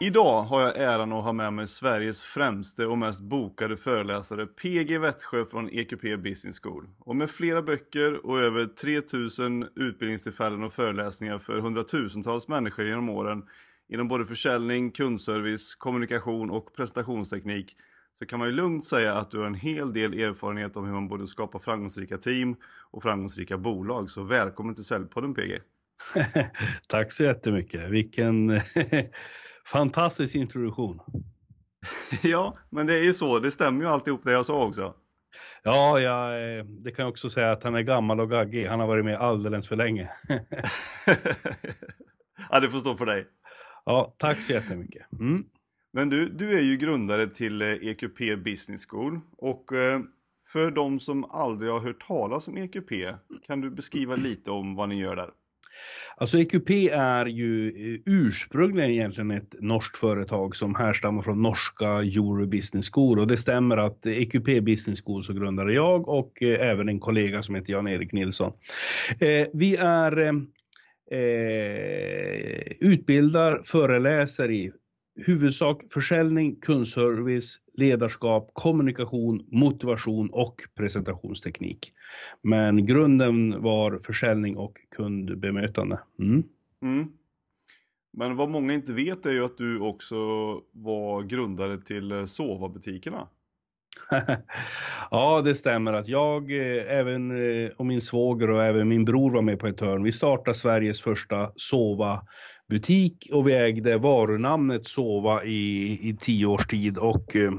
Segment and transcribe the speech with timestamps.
[0.00, 4.98] Idag har jag äran att ha med mig Sveriges främste och mest bokade föreläsare PG
[4.98, 6.88] Vettsjö från EQP Business School.
[6.98, 13.42] Och med flera böcker och över 3000 utbildningstillfällen och föreläsningar för hundratusentals människor genom åren
[13.88, 17.76] inom både försäljning, kundservice, kommunikation och presentationsteknik
[18.18, 20.92] så kan man ju lugnt säga att du har en hel del erfarenhet om hur
[20.92, 22.56] man både skapar framgångsrika team
[22.90, 24.10] och framgångsrika bolag.
[24.10, 25.60] Så välkommen till Säljpodden PG!
[26.88, 27.90] Tack så jättemycket!
[27.90, 28.60] Vilken
[29.66, 31.00] fantastisk introduktion!
[32.22, 33.38] ja, men det är ju så.
[33.38, 34.94] Det stämmer ju alltihop det jag sa också.
[35.62, 38.66] Ja, jag, eh, det kan jag också säga att han är gammal och gaggig.
[38.66, 40.10] Han har varit med alldeles för länge.
[42.50, 43.26] ja, det får stå för dig.
[43.84, 45.12] Ja, tack så jättemycket.
[45.12, 45.44] Mm.
[45.94, 50.00] Men du, du är ju grundare till eh, EQP Business School och eh,
[50.52, 52.92] för de som aldrig har hört talas om EQP,
[53.46, 55.30] kan du beskriva lite om vad ni gör där?
[56.16, 62.46] Alltså EQP är ju eh, ursprungligen egentligen ett norskt företag som härstammar från norska Euro
[62.46, 67.00] Business School och det stämmer att EQP Business School så grundade jag och även en
[67.00, 68.52] kollega som heter Jan-Erik Nilsson.
[69.52, 70.22] Vi är
[71.10, 74.72] eh, utbildar, föreläser i
[75.16, 81.92] huvudsak försäljning, kundservice, ledarskap, kommunikation, motivation och presentationsteknik.
[82.42, 86.00] Men grunden var försäljning och kundbemötande.
[86.18, 86.42] Mm.
[86.82, 87.08] Mm.
[88.12, 90.16] Men vad många inte vet är ju att du också
[90.72, 93.28] var grundare till Sova-butikerna.
[95.10, 99.30] ja, det stämmer att jag, eh, även eh, och min svåger och även min bror
[99.30, 100.02] var med på ett hörn.
[100.02, 101.52] Vi startade Sveriges första
[102.70, 107.52] Sova-butik och vi ägde varunamnet Sova i, i tio års tid och eh,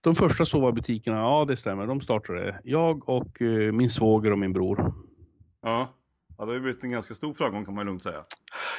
[0.00, 3.40] de första Sova-butikerna, ja det stämmer, de startade jag och
[3.72, 4.94] min svåger och min bror.
[5.62, 5.98] Ja.
[6.38, 8.24] Ja, det har blivit en ganska stor framgång kan man lugnt säga.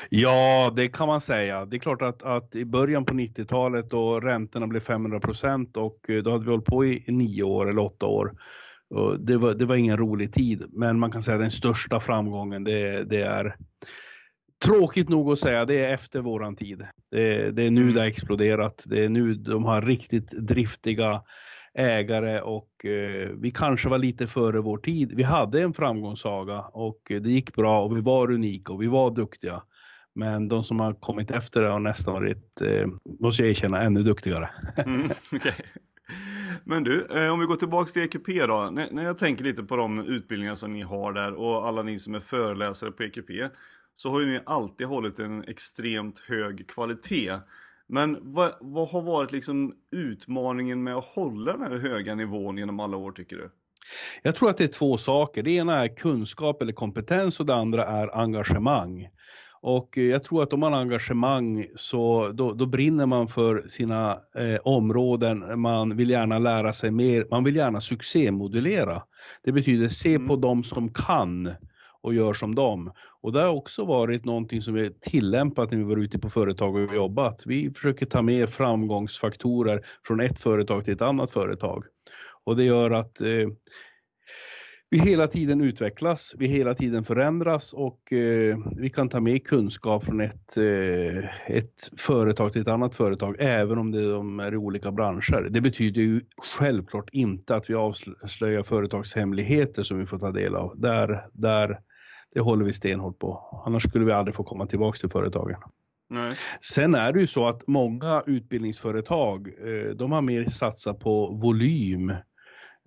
[0.10, 1.66] Ja, det kan man säga.
[1.66, 6.10] Det är klart att, att i början på 90-talet då räntorna blev 500 procent och
[6.10, 8.34] eh, då hade vi hållit på i nio år eller åtta år.
[9.20, 13.04] Det, var, det var ingen rolig tid, men man kan säga den största framgången det,
[13.04, 13.56] det är
[14.64, 16.88] Tråkigt nog att säga, det är efter våran tid.
[17.12, 17.94] Det, det är nu mm.
[17.94, 18.84] det har exploderat.
[18.88, 21.22] Det är nu de har riktigt driftiga
[21.74, 25.14] ägare och eh, vi kanske var lite före vår tid.
[25.16, 29.12] Vi hade en framgångssaga och det gick bra och vi var unika och vi var
[29.12, 29.64] duktiga.
[30.16, 32.88] Men de som har kommit efter det har nästan varit, eh,
[33.20, 34.50] måste jag erkänna, ännu duktigare.
[34.78, 35.52] mm, okay.
[36.64, 38.58] Men du, eh, om vi går tillbaka till EQP då.
[38.58, 42.00] N när jag tänker lite på de utbildningar som ni har där och alla ni
[42.00, 43.30] som är föreläsare på EQP
[43.96, 47.40] så har ju ni alltid hållit en extremt hög kvalitet.
[47.88, 52.80] Men vad, vad har varit liksom utmaningen med att hålla den här höga nivån genom
[52.80, 53.52] alla år tycker du?
[54.22, 55.44] Jag tror att det är två saker.
[55.44, 59.08] Det ena är kunskap eller kompetens och det andra är engagemang.
[59.62, 64.12] Och jag tror att om man har engagemang så då, då brinner man för sina
[64.12, 65.62] eh, områden.
[65.62, 67.28] Man vill gärna lära sig mer.
[67.32, 69.04] Man vill gärna succémodulera.
[69.44, 70.28] Det betyder se mm.
[70.28, 71.54] på de som kan
[72.04, 72.92] och gör som dem.
[73.22, 76.76] Och det har också varit någonting som vi tillämpat när vi var ute på företag
[76.76, 77.44] och jobbat.
[77.46, 81.84] Vi försöker ta med framgångsfaktorer från ett företag till ett annat företag.
[82.44, 83.48] Och det gör att eh,
[84.94, 90.04] vi hela tiden utvecklas, vi hela tiden förändras och eh, vi kan ta med kunskap
[90.04, 94.58] från ett, eh, ett företag till ett annat företag även om det, de är i
[94.58, 95.48] olika branscher.
[95.50, 96.22] Det betyder ju
[96.58, 100.80] självklart inte att vi avslöjar företagshemligheter som vi får ta del av.
[100.80, 101.80] Där, där
[102.34, 103.62] det håller vi stenhårt på.
[103.66, 105.56] Annars skulle vi aldrig få komma tillbaka till företagen.
[106.10, 106.32] Nej.
[106.62, 112.10] Sen är det ju så att många utbildningsföretag, eh, de har mer satsat på volym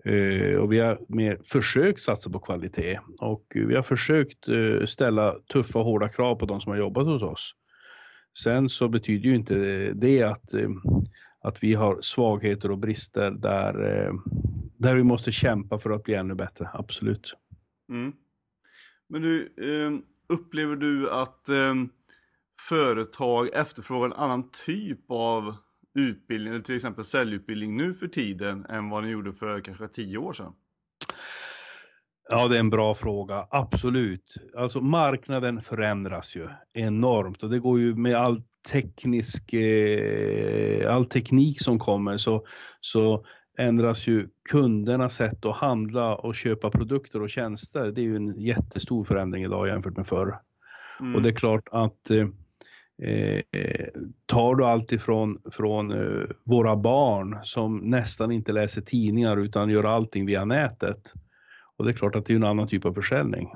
[0.05, 5.33] eh, och vi har mer försökt satsa på kvalitet och vi har försökt eh, ställa
[5.53, 7.53] tuffa hårda krav på de som har jobbat hos oss.
[8.39, 9.55] Sen så betyder ju inte
[9.95, 10.55] det att,
[11.41, 13.73] att vi har svagheter och brister där,
[14.79, 17.35] där vi måste kämpa för att bli ännu bättre, absolut.
[17.89, 18.13] Mm.
[19.09, 21.89] Men du, ehm, upplever du att ehm,
[22.69, 25.57] företag efterfrågar en annan typ av
[25.95, 30.19] utbildning, eller till exempel säljutbildning nu för tiden än vad ni gjorde för kanske tio
[30.19, 30.53] år sedan?
[32.29, 33.47] Ja, det är en bra fråga.
[33.51, 34.35] Absolut.
[34.57, 38.43] Alltså marknaden förändras ju enormt och det går ju med all
[38.73, 42.47] teknisk, eh, all teknik som kommer så,
[42.81, 43.27] så
[43.59, 47.93] ändras ju kundernas sätt att handla och köpa produkter och tjänster.
[47.93, 50.39] Det är ju en jättestor förändring idag jämfört med förr.
[51.01, 51.15] Mm.
[51.15, 52.29] Och det är klart att eh,
[53.09, 53.43] eh,
[54.27, 59.85] tar du allt ifrån från, eh, våra barn som nästan inte läser tidningar utan gör
[59.85, 61.13] allting via nätet.
[61.77, 63.49] Och det är klart att det är en annan typ av försäljning.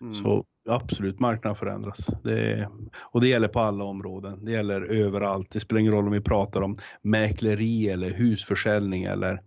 [0.00, 0.14] Mm.
[0.14, 2.06] Så absolut, marknaden förändras.
[2.24, 2.68] Det,
[3.00, 4.44] och det gäller på alla områden.
[4.44, 5.50] Det gäller överallt.
[5.50, 9.42] Det spelar ingen roll om vi pratar om mäkleri eller husförsäljning eller,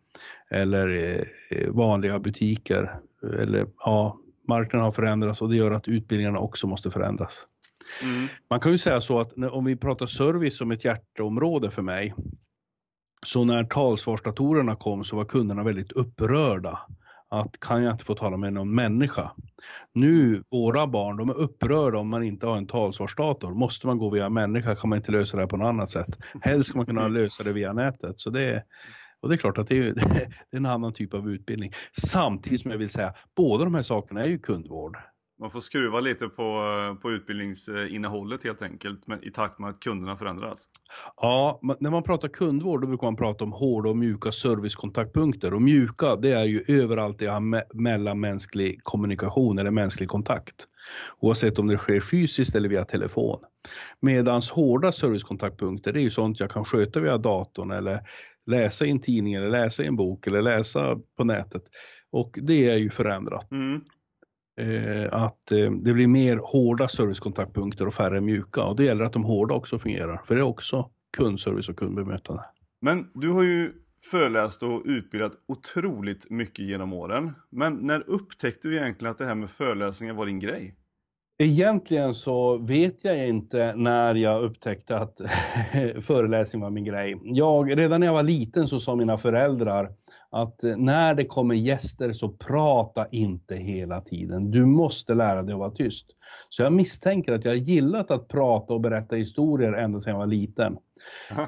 [0.50, 1.18] eller
[1.50, 3.00] eh, vanliga butiker.
[3.39, 4.18] Eller, ja,
[4.48, 7.48] marknaden har förändrats och det gör att utbildningarna också måste förändras.
[8.03, 8.27] Mm.
[8.50, 12.13] Man kan ju säga så att om vi pratar service som ett hjärteområde för mig.
[13.25, 16.80] Så när talsvarsdatorerna kom så var kunderna väldigt upprörda
[17.31, 19.31] att kan jag inte få tala med någon människa?
[19.94, 23.54] Nu, våra barn, de är upprörda om man inte har en talsvarsdator.
[23.54, 26.18] Måste man gå via människa kan man inte lösa det på något annat sätt.
[26.42, 28.19] Helst ska man kunna lösa det via nätet.
[28.19, 28.63] Så det,
[29.22, 31.72] och det är klart att det är, det är en annan typ av utbildning.
[31.92, 34.98] Samtidigt som jag vill säga, båda de här sakerna är ju kundvård.
[35.41, 36.63] Man får skruva lite på,
[37.01, 40.67] på utbildningsinnehållet helt enkelt men i takt med att kunderna förändras.
[41.17, 45.53] Ja, när man pratar kundvård då brukar man prata om hårda och mjuka servicekontaktpunkter.
[45.53, 50.67] Och mjuka det är ju överallt det har me mellanmänsklig kommunikation eller mänsklig kontakt.
[51.19, 53.39] Oavsett om det sker fysiskt eller via telefon.
[53.99, 57.99] Medans hårda servicekontaktpunkter det är ju sånt jag kan sköta via datorn eller
[58.45, 61.63] läsa i en tidning eller läsa i en bok eller läsa på nätet.
[62.11, 63.51] Och det är ju förändrat.
[63.51, 63.81] Mm.
[64.62, 68.63] Eh, att eh, det blir mer hårda servicekontaktpunkter och färre mjuka.
[68.63, 72.44] Och det gäller att de hårda också fungerar, för det är också kundservice och kundbemötande.
[72.81, 73.74] Men du har ju
[74.12, 77.34] föreläst och utbildat otroligt mycket genom åren.
[77.50, 80.75] Men när upptäckte du egentligen att det här med föreläsningar var din grej?
[81.41, 85.21] Egentligen så vet jag inte när jag upptäckte att
[86.01, 87.19] föreläsning var min grej.
[87.23, 89.91] Jag, redan när jag var liten så sa mina föräldrar
[90.29, 94.51] att när det kommer gäster så prata inte hela tiden.
[94.51, 96.05] Du måste lära dig att vara tyst.
[96.49, 100.27] Så jag misstänker att jag gillat att prata och berätta historier ända sedan jag var
[100.27, 100.77] liten.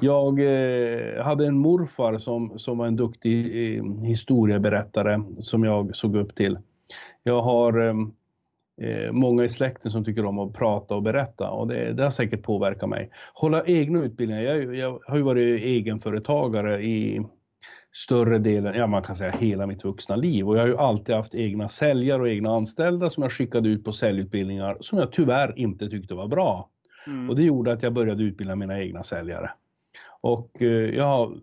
[0.00, 3.44] Jag eh, hade en morfar som, som var en duktig
[3.76, 6.58] eh, historieberättare som jag såg upp till.
[7.22, 7.94] Jag har eh,
[8.82, 12.10] eh, många i släkten som tycker om att prata och berätta och det, det har
[12.10, 13.10] säkert påverkat mig.
[13.34, 14.42] Hålla egna utbildningar.
[14.42, 17.22] Jag, jag har ju varit egenföretagare i
[17.96, 21.14] större delen, ja man kan säga hela mitt vuxna liv och jag har ju alltid
[21.14, 25.58] haft egna säljare och egna anställda som jag skickade ut på säljutbildningar som jag tyvärr
[25.58, 26.70] inte tyckte var bra.
[27.06, 27.30] Mm.
[27.30, 29.50] Och det gjorde att jag började utbilda mina egna säljare.
[30.20, 31.40] Och eh, jag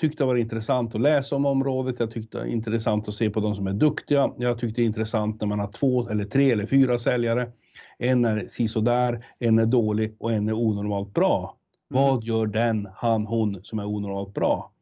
[0.00, 2.00] tyckte det var intressant att läsa om området.
[2.00, 4.32] Jag tyckte det var intressant att se på de som är duktiga.
[4.36, 7.52] Jag tyckte det är intressant när man har två eller tre eller fyra säljare.
[7.98, 11.56] En är sisådär, en är dålig och en är onormalt bra.
[11.94, 12.02] Mm.
[12.02, 14.72] Vad gör den, han, hon som är onormalt bra?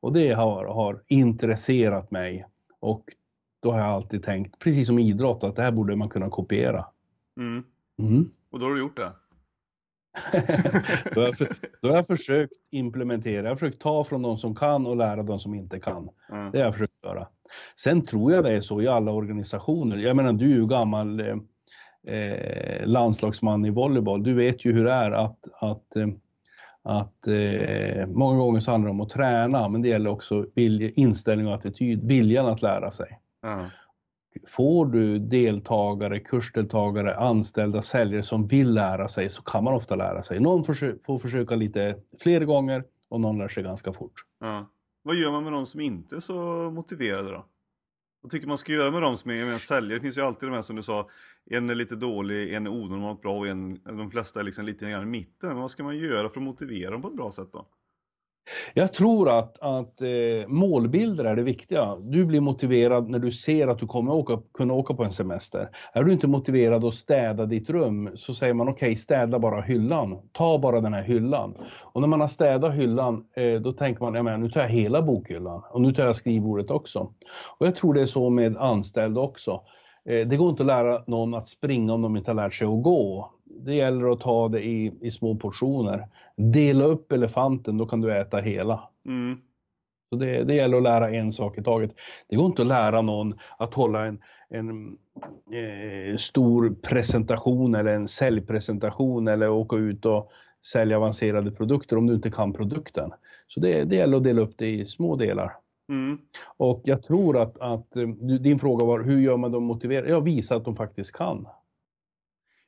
[0.00, 2.46] Och det har, har intresserat mig.
[2.80, 3.04] Och
[3.62, 6.84] då har jag alltid tänkt, precis som idrott, att det här borde man kunna kopiera.
[7.40, 7.64] Mm.
[7.98, 8.30] Mm.
[8.50, 9.12] Och då har du gjort det?
[11.14, 11.48] Då, har jag,
[11.80, 15.22] då har jag försökt implementera, jag har försökt ta från de som kan och lära
[15.22, 16.08] de som inte kan.
[16.32, 16.50] Mm.
[16.50, 17.28] Det har jag försökt göra.
[17.76, 19.96] Sen tror jag det är så i alla organisationer.
[19.96, 21.36] Jag menar, du är ju gammal eh,
[22.14, 24.22] eh landslagsman i volleyboll.
[24.22, 26.08] Du vet ju hur det är att, att, eh,
[26.82, 30.90] att eh, många gånger så handlar det om att träna, men det gäller också vilja,
[30.90, 33.18] inställning och attityd, viljan att lära sig.
[33.46, 33.66] Mm.
[34.46, 40.22] Får du deltagare, kursdeltagare, anställda säljare som vill lära sig så kan man ofta lära
[40.22, 40.40] sig.
[40.40, 44.12] Någon får försöka lite fler gånger och någon lär sig ganska fort.
[44.40, 44.70] Ja.
[45.02, 46.34] Vad gör man med de som inte är så
[46.70, 47.46] motiverade då?
[48.20, 49.98] Vad tycker man ska göra med de som är med säljare?
[49.98, 51.08] Det finns ju alltid de här som du sa,
[51.50, 54.90] en är lite dålig, en är onormalt bra och en, de flesta är liksom lite
[54.90, 55.48] grann i mitten.
[55.48, 57.66] Men vad ska man göra för att motivera dem på ett bra sätt då?
[58.74, 61.96] Jag tror att, att eh, målbilder är det viktiga.
[62.00, 65.68] Du blir motiverad när du ser att du kommer åka, kunna åka på en semester.
[65.92, 69.60] Är du inte motiverad att städa ditt rum så säger man okej, okay, städa bara
[69.60, 70.18] hyllan.
[70.32, 71.54] Ta bara den här hyllan.
[71.82, 74.68] Och när man har städat hyllan eh, då tänker man, ja, men, nu tar jag
[74.68, 77.00] hela bokhyllan och nu tar jag skrivbordet också.
[77.58, 79.60] Och jag tror det är så med anställda också.
[80.08, 82.66] Eh, det går inte att lära någon att springa om de inte har lärt sig
[82.66, 86.08] att gå det gäller att ta det i, i små portioner.
[86.36, 88.88] Dela upp elefanten, då kan du äta hela.
[89.06, 89.38] Mm.
[90.10, 91.94] Så det, det gäller att lära en sak i taget.
[92.28, 94.96] Det går inte att lära någon att hålla en, en
[95.52, 100.30] eh, stor presentation eller en säljpresentation eller åka ut och
[100.72, 103.10] sälja avancerade produkter om du inte kan produkten.
[103.48, 105.52] Så det, det gäller att dela upp det i små delar.
[105.88, 106.18] Mm.
[106.56, 108.08] Och jag tror att, att eh,
[108.40, 110.10] din fråga var hur gör man dem motiverade?
[110.10, 111.46] Ja, visa att de faktiskt kan.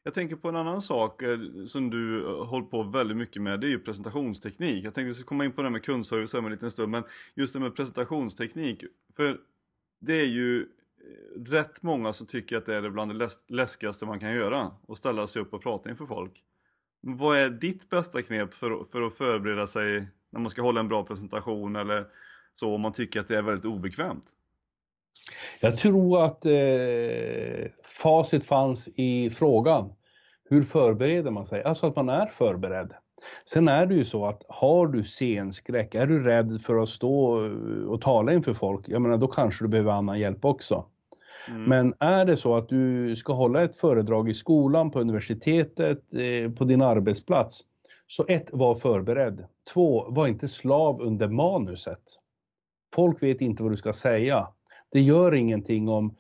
[0.07, 3.61] Jag tänker på en annan sak eh, som du eh, håller på väldigt mycket med,
[3.61, 4.85] det är ju presentationsteknik.
[4.85, 6.71] Jag tänkte att vi ska komma in på det här med kundservice om en liten
[6.71, 8.85] stund, men just det med presentationsteknik.
[9.17, 9.41] För
[9.99, 14.21] det är ju eh, rätt många som tycker att det är bland det läskigaste man
[14.21, 16.43] kan göra, att ställa sig upp och prata inför folk.
[17.01, 20.89] Vad är ditt bästa knep för, för att förbereda sig när man ska hålla en
[20.89, 22.07] bra presentation eller
[22.55, 24.25] så om man tycker att det är väldigt obekvämt?
[25.61, 29.93] Jag tror att eh, facit fanns i frågan.
[30.49, 31.63] Hur förbereder man sig?
[31.63, 32.93] Alltså att man är förberedd.
[33.45, 37.51] Sen är det ju så att har du scenskräck, är du rädd för att stå
[37.89, 40.85] och tala inför folk, jag menar då kanske du behöver annan hjälp också.
[41.49, 41.63] Mm.
[41.63, 46.53] Men är det så att du ska hålla ett föredrag i skolan, på universitetet, eh,
[46.53, 47.61] på din arbetsplats,
[48.07, 49.45] så ett, var förberedd.
[49.75, 52.03] Två, var inte slav under manuset.
[52.95, 54.49] Folk vet inte vad du ska säga.
[54.93, 56.17] Det gör ingenting om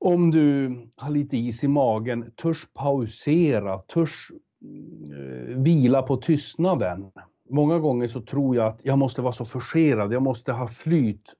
[0.00, 7.10] om du har lite is i magen, törs pausera, törs eh, vila på tystnaden.
[7.50, 11.34] Många gånger så tror jag att jag måste vara så forcerad, jag måste ha flyt.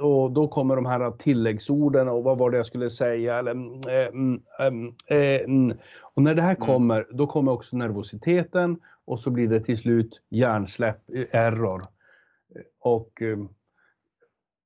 [0.00, 3.38] Och då kommer de här tilläggsorden och vad var det jag skulle säga?
[3.38, 3.50] Eller,
[3.90, 5.76] eh, mm, eh, eh, mm.
[6.14, 6.66] Och när det här mm.
[6.66, 11.82] kommer, då kommer också nervositeten och så blir det till slut hjärnsläpp, error.
[12.80, 13.22] Och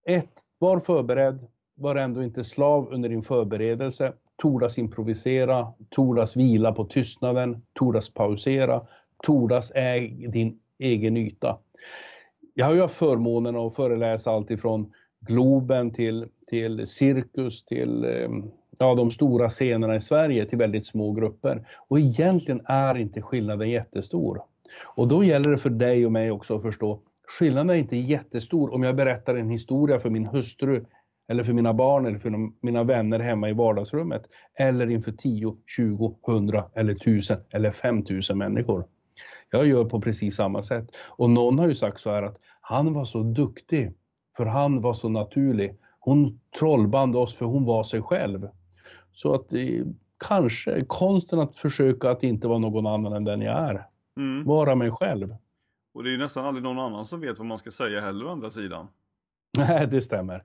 [0.07, 1.47] ett, var förberedd,
[1.81, 4.13] var ändå inte slav under din förberedelse.
[4.37, 8.83] Tordas improvisera, tordas vila på tystnaden, tordas pausera,
[9.23, 11.59] tordas äg din egen yta.
[12.55, 18.29] Jag har ju haft förmånen att föreläsa allt ifrån Globen till, till Cirkus till eh,
[18.79, 21.67] ja, de stora scenerna i Sverige till väldigt små grupper.
[21.89, 24.43] Och egentligen är inte skillnaden jättestor.
[24.85, 28.75] Och då gäller det för dig och mig också att förstå skillnaden är inte jättestor
[28.75, 30.85] om jag berättar en historia för min hustru
[31.31, 34.23] eller för mina barn eller för mina vänner hemma i vardagsrummet
[34.59, 38.87] eller inför 10, 20, 100 eller 1000 eller 5000 människor.
[39.51, 40.97] Jag gör på precis samma sätt.
[41.09, 43.93] Och någon har ju sagt så här att han var så duktig
[44.37, 45.77] för han var så naturlig.
[46.01, 48.49] Hon trollband oss för hon var sig själv.
[49.13, 49.47] Så att
[50.29, 53.87] kanske konsten att försöka att inte vara någon annan än den jag är.
[54.17, 54.45] Mm.
[54.45, 55.37] Vara mig själv.
[55.95, 58.29] Och det är nästan aldrig någon annan som vet vad man ska säga heller å
[58.29, 58.89] andra sidan.
[59.59, 60.45] Nej, det stämmer.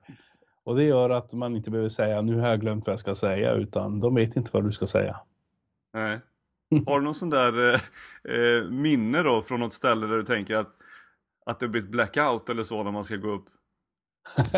[0.66, 3.14] Och det gör att man inte behöver säga nu har jag glömt vad jag ska
[3.14, 5.20] säga utan de vet inte vad du ska säga.
[5.92, 6.20] Nej.
[6.86, 7.80] Har du någon sån där eh,
[8.34, 10.76] eh, minne då från något ställe där du tänker att,
[11.46, 13.44] att det blir ett blackout eller så när man ska gå upp?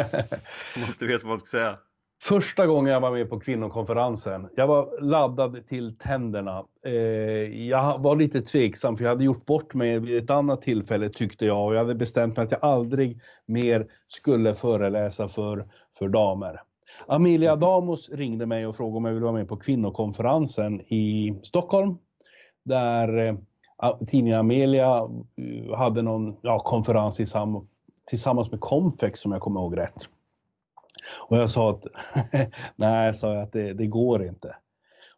[0.76, 1.78] man inte vet vad man ska säga.
[2.22, 6.64] Första gången jag var med på kvinnokonferensen, jag var laddad till tänderna.
[6.84, 6.92] Eh,
[7.68, 11.46] jag var lite tveksam för jag hade gjort bort mig vid ett annat tillfälle tyckte
[11.46, 15.66] jag och jag hade bestämt mig att jag aldrig mer skulle föreläsa för,
[15.98, 16.60] för damer.
[17.06, 21.98] Amelia Damos ringde mig och frågade om jag ville vara med på kvinnokonferensen i Stockholm.
[22.64, 27.16] Där eh, tidningen Amelia eh, hade någon ja, konferens
[28.06, 30.08] tillsammans med Confex som jag kommer ihåg rätt.
[31.28, 31.86] Och jag sa att
[32.76, 34.56] nej, sa jag att det, det, går inte.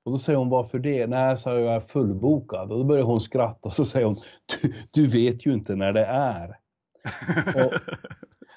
[0.04, 1.06] Och då säger hon varför det?
[1.06, 2.72] Nej, sa jag, jag är fullbokad.
[2.72, 4.16] Och då börjar hon skratta och så säger hon
[4.62, 6.56] du, du vet ju inte när det är.
[7.54, 7.72] och,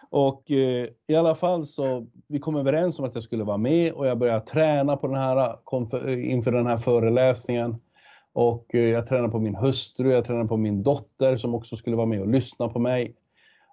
[0.31, 3.93] och eh, i alla fall så vi kom överens om att jag skulle vara med
[3.93, 5.57] och jag började träna på den här,
[6.09, 7.75] inför den här föreläsningen.
[8.33, 11.95] Och eh, jag tränade på min hustru, jag tränade på min dotter som också skulle
[11.95, 13.15] vara med och lyssna på mig.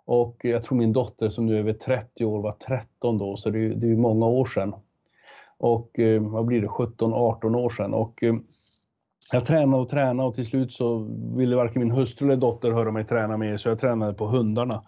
[0.05, 3.51] Och jag tror min dotter som nu är över 30 år var 13 då, så
[3.51, 4.75] det är, det är många år sedan.
[5.59, 7.95] Och eh, vad blir det, 17-18 år sedan.
[7.95, 8.35] Och eh,
[9.33, 10.99] jag tränade och tränade och till slut så
[11.37, 14.83] ville varken min hustru eller dotter höra mig träna mer så jag tränade på hundarna.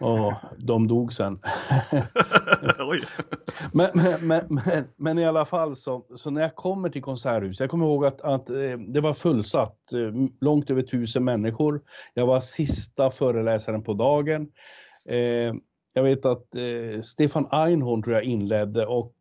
[0.00, 1.38] Och de dog sen.
[3.72, 3.90] men,
[4.22, 7.86] men, men, men, i alla fall så, så när jag kommer till Konserthuset, jag kommer
[7.86, 11.80] ihåg att, att eh, det var fullsatt, eh, långt över tusen människor.
[12.14, 14.48] Jag var sista föreläsaren på dagen.
[15.08, 15.54] Eh,
[15.92, 16.46] jag vet att
[17.02, 19.14] Stefan Einhorn tror jag inledde och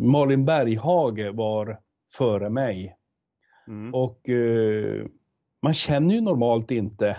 [0.00, 1.78] Malin Berghage var
[2.18, 2.96] före mig.
[3.68, 3.94] Mm.
[3.94, 4.20] Och
[5.62, 7.16] man känner ju normalt inte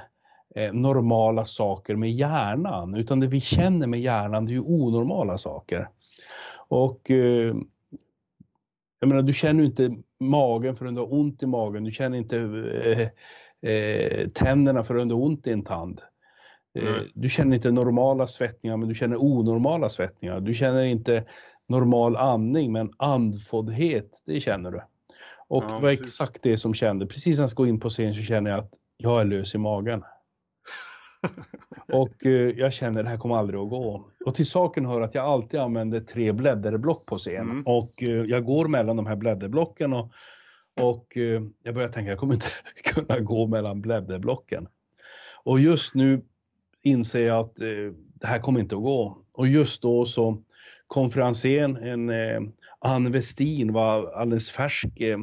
[0.55, 5.38] eh, normala saker med hjärnan, utan det vi känner med hjärnan det är ju onormala
[5.38, 5.89] saker.
[6.67, 7.55] Och eh,
[9.00, 12.17] jag menar, du känner inte magen för att du har ont i magen, du känner
[12.17, 12.38] inte
[12.86, 13.08] eh,
[13.72, 16.01] eh tänderna för att du har ont i en tand.
[16.79, 17.08] Mm.
[17.13, 20.39] Du känner inte normala svettningar, men du känner onormala svettningar.
[20.39, 21.25] Du känner inte
[21.67, 24.81] normal andning, men andfåddhet, det känner du.
[25.48, 27.05] Och ja, det var exakt det som kände.
[27.05, 29.55] Precis när jag ska gå in på scen så känner jag att jag är lös
[29.55, 30.03] i magen.
[31.94, 34.10] och eh, jag känner att det här kommer aldrig att gå.
[34.25, 37.50] Och till saken hör att jag alltid använder tre blädderblock på scen.
[37.50, 37.63] Mm.
[37.66, 40.12] Och eh, jag går mellan de här blädderblocken och,
[40.82, 42.48] och eh, jag börjar tänka jag kommer inte
[42.94, 44.68] kunna gå mellan blädderblocken.
[45.44, 46.22] Och just nu
[46.82, 49.18] inser jag att eh, det här kommer inte att gå.
[49.32, 50.44] Och just då så
[50.88, 52.42] konferensen, en eh,
[52.80, 55.20] Ann Westin var alldeles färsk eh,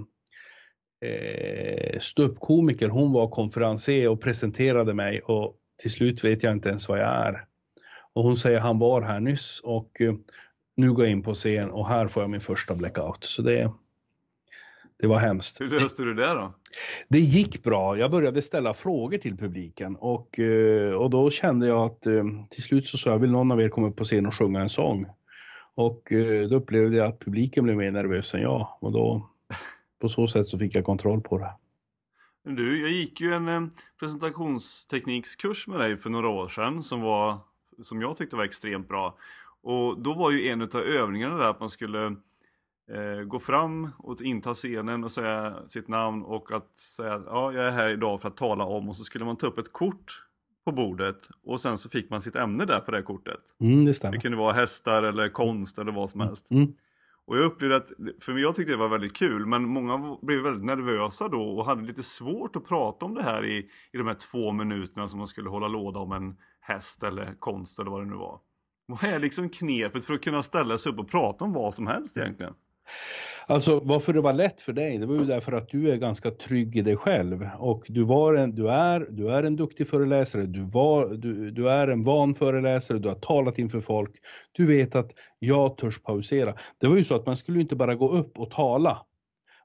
[1.01, 2.89] eh ståuppkomiker.
[2.89, 7.09] Hon var konferenser och presenterade mig och till slut vet jag inte ens vad jag
[7.09, 7.45] är.
[8.13, 10.15] Och hon säger han var här nyss och eh,
[10.77, 13.25] nu går jag in på scen och här får jag min första blackout.
[13.25, 13.73] Så det,
[15.01, 15.61] det var hemskt.
[15.61, 16.55] Hur löste du det då?
[17.09, 17.99] Det gick bra.
[17.99, 22.63] Jag började ställa frågor till publiken och, eh, och då kände jag att eh, till
[22.63, 24.69] slut så sa jag, vill någon av er komma upp på scen och sjunga en
[24.69, 25.07] sång?
[25.75, 26.13] Och
[26.51, 29.29] då upplevde jag att publiken blev mer nervös än jag och då
[30.01, 31.51] på så sätt så fick jag kontroll på det.
[32.57, 37.39] Du, jag gick ju en presentationsteknikskurs med dig för några år sedan som var
[37.83, 39.17] som jag tyckte var extremt bra.
[39.63, 42.07] Och då var ju en av övningarna där att man skulle
[42.91, 47.67] eh, gå fram och inta scenen och säga sitt namn och att säga ja, jag
[47.67, 50.25] är här idag för att tala om och så skulle man ta upp ett kort
[50.65, 53.41] på bordet och sen så fick man sitt ämne där på det kortet.
[53.61, 56.51] Mm, det, det kunde vara hästar eller konst eller vad som helst.
[56.51, 56.73] Mm.
[57.29, 60.65] Och jag upplevde att, för jag tyckte det var väldigt kul, men många blev väldigt
[60.65, 63.59] nervösa då och hade lite svårt att prata om det här i,
[63.93, 67.79] i de här två minuterna som man skulle hålla låda om en häst eller konst
[67.79, 68.41] eller vad det nu var.
[68.87, 71.87] Vad är liksom knepet för att kunna ställa sig upp och prata om vad som
[71.87, 72.55] helst egentligen?
[73.51, 76.31] Alltså varför det var lätt för dig, det var ju därför att du är ganska
[76.31, 80.43] trygg i dig själv och du, var en, du, är, du är en duktig föreläsare,
[80.47, 84.11] du, var, du, du är en van föreläsare, du har talat inför folk.
[84.53, 86.55] Du vet att jag törs pausera.
[86.81, 88.99] Det var ju så att man skulle inte bara gå upp och tala.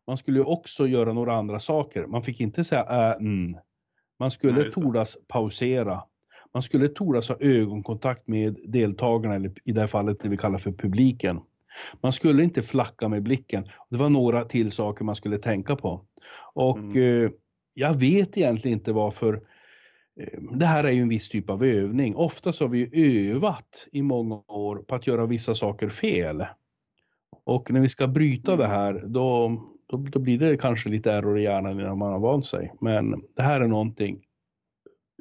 [0.08, 2.06] Man skulle också göra några andra saker.
[2.06, 3.58] Man fick inte säga äh, mm.
[4.20, 6.04] Man skulle Nej, tordas pausera.
[6.54, 10.58] Man skulle tordas ha ögonkontakt med deltagarna, eller i det här fallet det vi kallar
[10.58, 11.40] för publiken.
[12.02, 13.68] Man skulle inte flacka med blicken.
[13.90, 16.06] Det var några till saker man skulle tänka på.
[16.54, 17.26] Och mm.
[17.26, 17.32] eh,
[17.74, 19.34] jag vet egentligen inte varför
[20.20, 22.16] eh, det här är ju en viss typ av övning.
[22.16, 22.90] Ofta så har vi
[23.32, 26.46] övat i många år på att göra vissa saker fel.
[27.46, 31.40] Och när vi ska bryta det här då, då, då blir det kanske lite error
[31.40, 32.74] i hjärnan innan man har vant sig.
[32.82, 34.22] Men det här är någonting,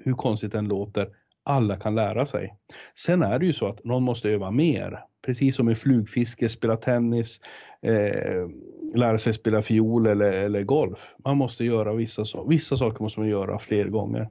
[0.04, 1.08] hur konstigt den låter,
[1.44, 2.54] alla kan lära sig.
[2.94, 5.04] Sen är det ju så att någon måste öva mer.
[5.26, 7.40] Precis som i flugfiske, spela tennis,
[7.82, 8.48] eh,
[8.94, 11.14] lära sig spela fiol eller, eller golf.
[11.24, 14.28] Man måste göra vissa, vissa saker måste man göra fler gånger.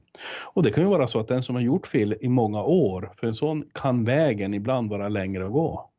[0.54, 3.12] Och det kan ju vara så att den som har gjort fel i många år,
[3.16, 5.91] för en sån kan vägen ibland vara längre att gå.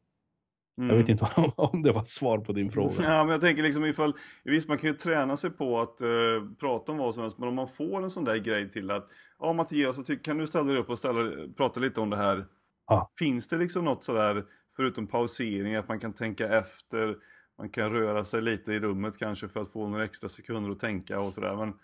[0.79, 0.91] Mm.
[0.91, 2.95] Jag vet inte om det var svar på din fråga.
[2.99, 6.55] Ja, men jag tänker liksom ifall, visst man kan ju träna sig på att uh,
[6.61, 9.09] prata om vad som helst, men om man får en sån där grej till att,
[9.39, 12.47] ja Mattias, kan du ställa dig upp och ställa, prata lite om det här?
[12.87, 13.13] Ja.
[13.19, 14.45] Finns det liksom något sådär,
[14.77, 17.17] förutom pausering, att man kan tänka efter,
[17.59, 20.79] man kan röra sig lite i rummet kanske för att få några extra sekunder att
[20.79, 21.75] tänka och sådär, men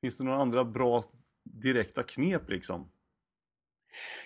[0.00, 1.02] finns det några andra bra
[1.44, 2.90] direkta knep liksom?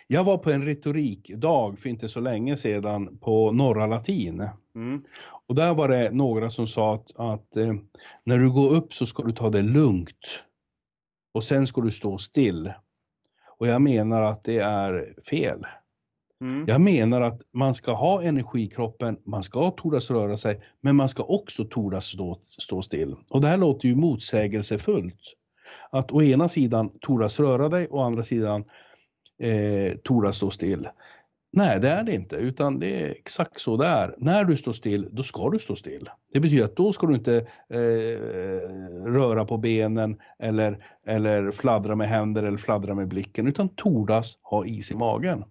[0.06, 4.48] Jag var på en retorikdag för inte så länge sedan på Norra Latin.
[4.74, 5.02] Mm.
[5.46, 7.74] Och där var det några som sa att, att eh,
[8.24, 10.44] när du går upp så ska du ta det lugnt.
[11.34, 12.72] Och sen ska du stå still.
[13.58, 15.66] Och jag menar att det är fel.
[16.40, 16.64] Mm.
[16.68, 20.96] Jag menar att man ska ha energi i kroppen, man ska tordas röra sig, men
[20.96, 23.16] man ska också tordas stå, stå still.
[23.30, 25.36] Och det här låter ju motsägelsefullt.
[25.90, 28.64] Att å ena sidan tordas röra dig, å andra sidan
[29.40, 30.88] eh, tordas stå still.
[31.52, 34.14] Nej, det är det inte, utan det är exakt så det är.
[34.18, 36.08] När du står still, då ska du stå still.
[36.32, 37.36] Det betyder att då ska du inte
[37.70, 44.36] eh, röra på benen eller, eller fladdra med händer eller fladdra med blicken, utan tordas
[44.42, 45.44] ha is i magen.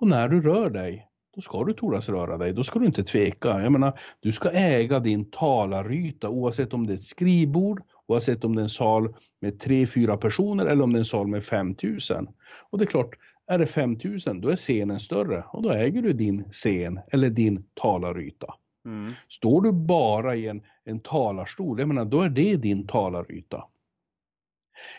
[0.00, 2.52] Och när du rör dig, då ska du tordas röra dig.
[2.52, 3.62] Då ska du inte tveka.
[3.62, 8.54] Jag menar, du ska äga din talaryta oavsett om det är ett skrivbord, oavsett om
[8.56, 11.44] det är en sal med tre, fyra personer eller om det är en sal med
[11.44, 12.28] 5000.
[12.70, 13.16] Och det är klart,
[13.46, 17.64] är det 5000 då är scenen större och då äger du din scen eller din
[17.74, 18.54] talaryta.
[18.86, 19.12] Mm.
[19.28, 23.64] Står du bara i en, en talarstol, jag menar, då är det din talaryta.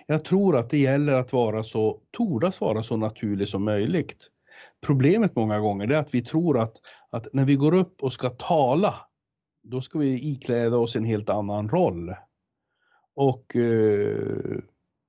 [0.08, 4.28] Jag tror att det gäller att vara så, tordas vara så naturlig som möjligt.
[4.86, 6.76] Problemet många gånger är att vi tror att,
[7.10, 8.96] att när vi går upp och ska tala,
[9.64, 12.14] då ska vi ikläda oss en helt annan roll.
[13.16, 14.60] Och, eh,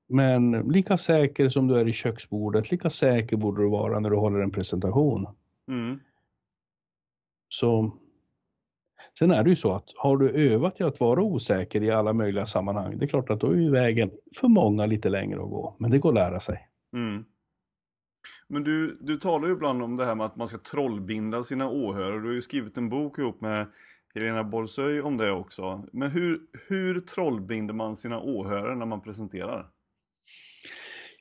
[0.09, 4.17] men lika säker som du är i köksbordet, lika säker borde du vara när du
[4.17, 5.27] håller en presentation.
[5.69, 6.01] Mm.
[7.49, 7.93] Så
[9.19, 12.13] Sen är det ju så att har du övat i att vara osäker i alla
[12.13, 14.11] möjliga sammanhang, det är klart att då är ju vägen
[14.41, 15.77] för många lite längre att gå.
[15.79, 16.69] Men det går att lära sig.
[16.93, 17.25] Mm.
[18.49, 21.69] Men du, du talar ju ibland om det här med att man ska trollbinda sina
[21.69, 22.21] åhörare.
[22.21, 23.67] Du har ju skrivit en bok ihop med
[24.15, 25.85] Helena Borsöj om det också.
[25.93, 29.67] Men hur, hur trollbinder man sina åhörare när man presenterar?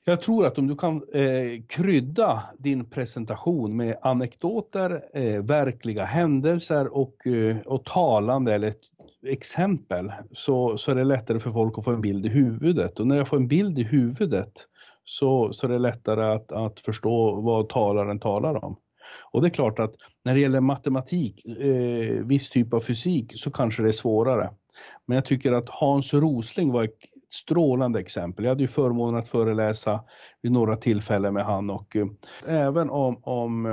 [0.05, 6.97] Jag tror att om du kan eh, krydda din presentation med anekdoter, eh, verkliga händelser
[6.97, 8.73] och, eh, och talande eller
[9.27, 12.99] exempel så, så är det lättare för folk att få en bild i huvudet.
[12.99, 14.51] Och när jag får en bild i huvudet
[15.03, 18.77] så, så är det lättare att, att förstå vad talaren talar om.
[19.31, 23.51] Och det är klart att när det gäller matematik, eh, viss typ av fysik, så
[23.51, 24.49] kanske det är svårare.
[25.05, 28.45] Men jag tycker att Hans Rosling var ett strålande exempel.
[28.45, 30.03] Jag hade ju förmånen att föreläsa
[30.41, 32.07] vid några tillfällen med han och eh,
[32.47, 33.65] även om, om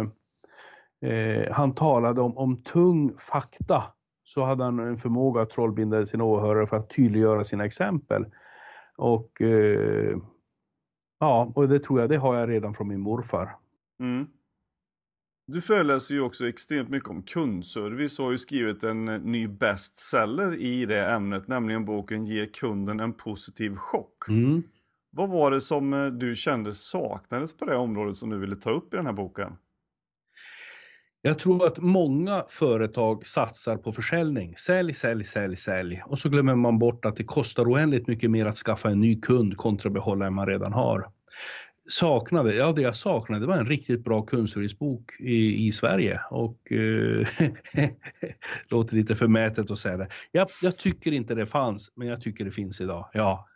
[1.02, 3.82] eh, han talade om, om tung fakta
[4.24, 8.26] så hade han en förmåga att trollbinda sina åhörare för att tydliggöra sina exempel.
[8.96, 10.16] Och eh,
[11.20, 13.56] ja, och det tror jag, det har jag redan från min morfar.
[14.00, 14.26] Mm.
[15.48, 20.56] Du föreläser ju också extremt mycket om kundservice och har ju skrivit en ny bestseller
[20.56, 24.28] i det ämnet, nämligen boken Ge kunden en positiv chock.
[24.28, 24.62] Mm.
[25.10, 28.70] Vad var det som eh, du kände saknades på det området som du ville ta
[28.70, 29.52] upp i den här boken?
[31.22, 34.56] Jag tror att många företag satsar på försäljning.
[34.56, 36.02] Sälj, sälj, sälj, sälj.
[36.06, 39.20] Och så glömmer man bort att det kostar oändligt mycket mer att skaffa en ny
[39.20, 41.10] kund kontra behålla en man redan har.
[41.88, 47.26] Saknade, ja det jag saknade var en riktigt bra kundservicebok i, i Sverige och eh,
[48.68, 50.08] låter lite förmätet att säga det.
[50.32, 53.08] Jag, jag tycker inte det fanns, men jag tycker det finns idag.
[53.12, 53.48] Ja,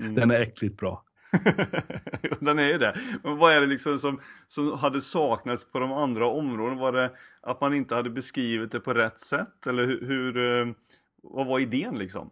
[0.00, 0.14] mm.
[0.14, 1.04] den är äckligt bra.
[2.40, 2.96] den är ju det.
[3.22, 6.80] Men vad är det liksom som, som hade saknats på de andra områdena?
[6.80, 9.66] Var det att man inte hade beskrivit det på rätt sätt?
[9.66, 10.74] Eller hur, hur eh,
[11.22, 12.30] vad var idén liksom?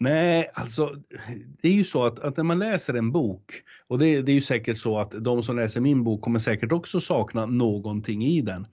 [0.00, 0.94] Nej, alltså
[1.62, 3.44] det är ju så att, att när man läser en bok
[3.86, 6.72] och det, det, är ju säkert så att de som läser min bok kommer säkert
[6.72, 8.66] också sakna någonting i den.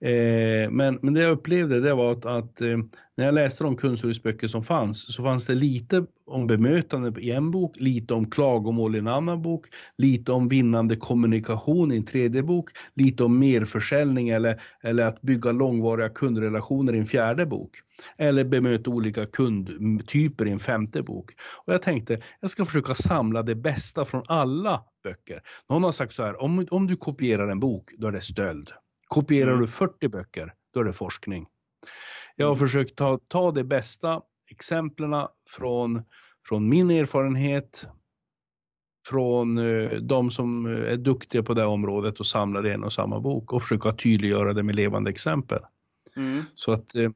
[0.00, 2.78] Eh, men, men det jag upplevde det var att, att eh,
[3.16, 7.50] när jag läste de kundserviceböcker som fanns så fanns det lite om bemötande i en
[7.50, 9.66] bok, lite om klagomål i en annan bok,
[9.98, 15.52] lite om vinnande kommunikation i en tredje bok, lite om merförsäljning eller, eller att bygga
[15.52, 17.70] långvariga kundrelationer i en fjärde bok.
[18.18, 21.30] Eller bemöta olika kundtyper i en femte bok.
[21.64, 25.42] Och jag tänkte, jag ska försöka samla det bästa från alla böcker.
[25.68, 28.70] Någon har sagt så här, om, om du kopierar en bok, då är det stöld.
[29.14, 29.60] Kopierar mm.
[29.60, 31.46] du 40 böcker, då är det forskning.
[32.36, 32.66] Jag har mm.
[32.66, 36.02] försökt ta, ta det bästa exemplen från,
[36.48, 37.88] från min erfarenhet,
[39.08, 42.92] från uh, de som är duktiga på det området och samla det i en och
[42.92, 45.60] samma bok och försöka tydliggöra det med levande exempel.
[46.16, 46.42] Mm.
[46.54, 47.10] Så att uh,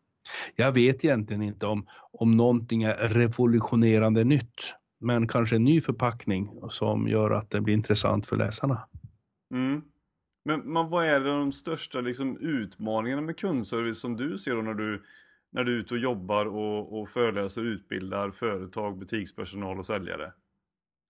[0.56, 6.50] jag vet egentligen inte om, om någonting är revolutionerande nytt, men kanske en ny förpackning
[6.68, 8.88] som gör att det blir intressant för läsarna.
[9.50, 9.82] Mm.
[10.48, 14.74] Men, men vad är de största liksom, utmaningarna med kundservice som du ser då när
[14.74, 15.02] du,
[15.52, 20.32] när du är ute och jobbar och, och föreläser och utbildar företag, butikspersonal och säljare?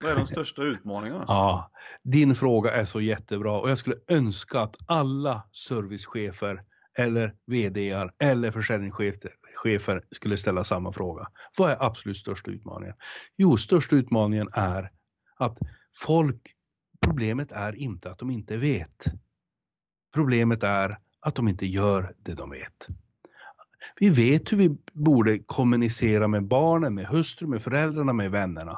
[0.03, 1.25] Vad är de största utmaningarna?
[1.27, 1.71] Ja,
[2.03, 6.63] din fråga är så jättebra och jag skulle önska att alla servicechefer
[6.97, 11.27] eller VDR eller försäljningschefer skulle ställa samma fråga.
[11.57, 12.95] Vad är absolut största utmaningen?
[13.37, 14.91] Jo, största utmaningen är
[15.37, 15.57] att
[16.03, 16.55] folk,
[17.01, 19.05] problemet är inte att de inte vet.
[20.13, 22.87] Problemet är att de inte gör det de vet.
[23.99, 28.77] Vi vet hur vi borde kommunicera med barnen, med hustru, med föräldrarna, med vännerna.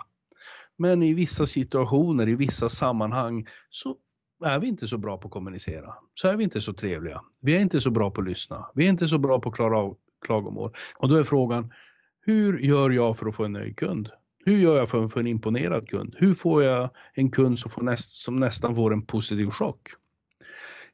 [0.77, 3.97] Men i vissa situationer, i vissa sammanhang så
[4.45, 5.93] är vi inte så bra på att kommunicera.
[6.13, 7.21] Så är vi inte så trevliga.
[7.41, 8.65] Vi är inte så bra på att lyssna.
[8.75, 10.73] Vi är inte så bra på att klara av klagomål.
[10.95, 11.73] Och då är frågan,
[12.21, 14.09] hur gör jag för att få en nöjd kund?
[14.45, 16.15] Hur gör jag för att få en imponerad kund?
[16.17, 19.81] Hur får jag en kund som, får näst, som nästan får en positiv chock?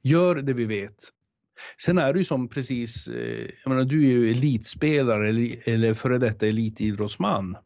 [0.07, 0.95] Gör det vi vet.
[1.81, 5.93] Sen är det ju som precis, eh, jag menar du är ju elitspelare eller, eller
[5.93, 7.57] före detta elitidrottsman.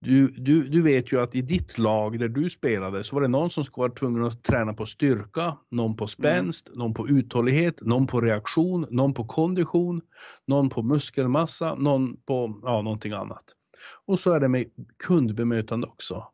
[0.00, 3.28] Du, du, du vet ju att i ditt lag där du spelade så var det
[3.28, 6.78] någon som skulle vara tvungen att träna på styrka, någon på spänst, mm.
[6.78, 10.00] någon på uthållighet, någon på reaktion, någon på kondition,
[10.46, 13.44] någon på muskelmassa, någon på ja, någonting annat.
[14.06, 14.66] Och så är det med
[15.06, 16.24] kundbemötande också.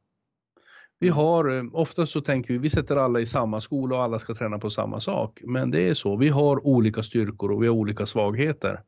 [1.00, 1.16] Vi mm.
[1.16, 4.34] har, eh, ofta så tänker vi, vi sätter alla i samma skola och alla ska
[4.34, 5.40] träna på samma sak.
[5.44, 8.80] Men det är så, vi har olika styrkor och vi har olika svagheter.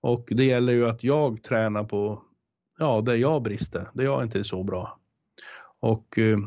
[0.00, 2.22] Och det gäller ju att jag tränar på,
[2.78, 4.98] ja, där jag brister, där jag inte är så bra.
[5.80, 6.38] Och eh,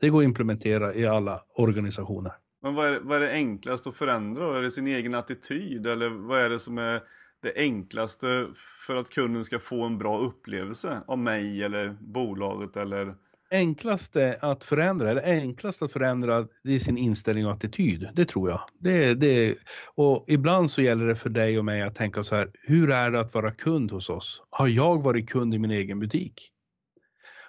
[0.00, 2.32] det går att implementera i alla organisationer.
[2.62, 4.58] Men vad är, vad är det enklaste att förändra?
[4.58, 7.02] Är det sin egen attityd eller vad är det som är
[7.42, 8.46] det enklaste
[8.86, 13.14] för att kunden ska få en bra upplevelse av mig eller bolaget eller
[13.52, 18.08] enklaste att förändra, eller enklast att förändra, det är sin inställning och attityd.
[18.14, 18.60] Det tror jag.
[18.78, 19.56] Det, det,
[19.94, 23.10] och ibland så gäller det för dig och mig att tänka så här, hur är
[23.10, 24.42] det att vara kund hos oss?
[24.50, 26.34] Har jag varit kund i min egen butik?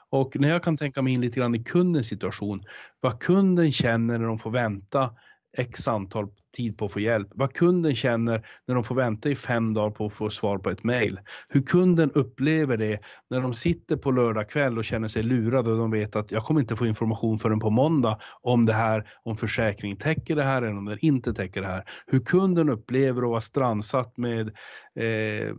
[0.09, 2.63] Och när jag kan tänka mig in lite grann i kundens situation,
[2.99, 5.09] vad kunden känner när de får vänta
[5.57, 7.27] x antal tid på att få hjälp.
[7.35, 10.69] Vad kunden känner när de får vänta i fem dagar på att få svar på
[10.69, 11.19] ett mejl.
[11.49, 15.77] Hur kunden upplever det när de sitter på lördag kväll och känner sig lurade och
[15.77, 19.37] de vet att jag kommer inte få information förrän på måndag om det här, om
[19.37, 21.83] försäkringen täcker det här eller om den inte täcker det här.
[22.07, 24.47] Hur kunden upplever att vara strandsatt med
[24.95, 25.53] eh,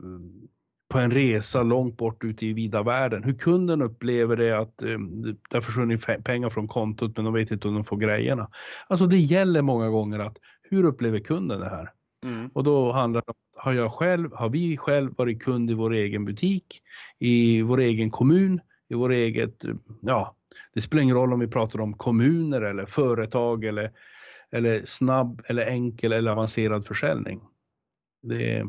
[0.94, 3.24] på en resa långt bort ute i vida världen.
[3.24, 4.98] Hur kunden upplever det att eh,
[5.50, 8.50] det har försvunnit pengar från kontot men de vet inte om de får grejerna.
[8.88, 11.90] Alltså det gäller många gånger att hur upplever kunden det här?
[12.26, 12.50] Mm.
[12.54, 15.92] Och då handlar det om, har jag själv, har vi själv varit kund i vår
[15.92, 16.80] egen butik,
[17.18, 19.64] i vår egen kommun, i vår eget,
[20.00, 20.36] ja,
[20.74, 23.90] det spelar ingen roll om vi pratar om kommuner eller företag eller,
[24.52, 27.40] eller snabb eller enkel eller avancerad försäljning.
[28.22, 28.64] Det,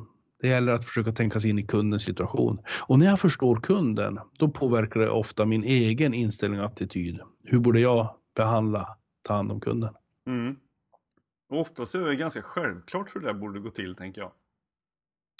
[0.45, 2.59] det gäller att försöka tänka sig in i kundens situation.
[2.87, 7.19] Och när jag förstår kunden, då påverkar det ofta min egen inställning och attityd.
[7.43, 9.95] Hur borde jag behandla, ta hand om kunden?
[10.27, 10.55] Mm.
[11.49, 14.31] Och ofta så är det ganska självklart hur det där borde gå till, tänker jag.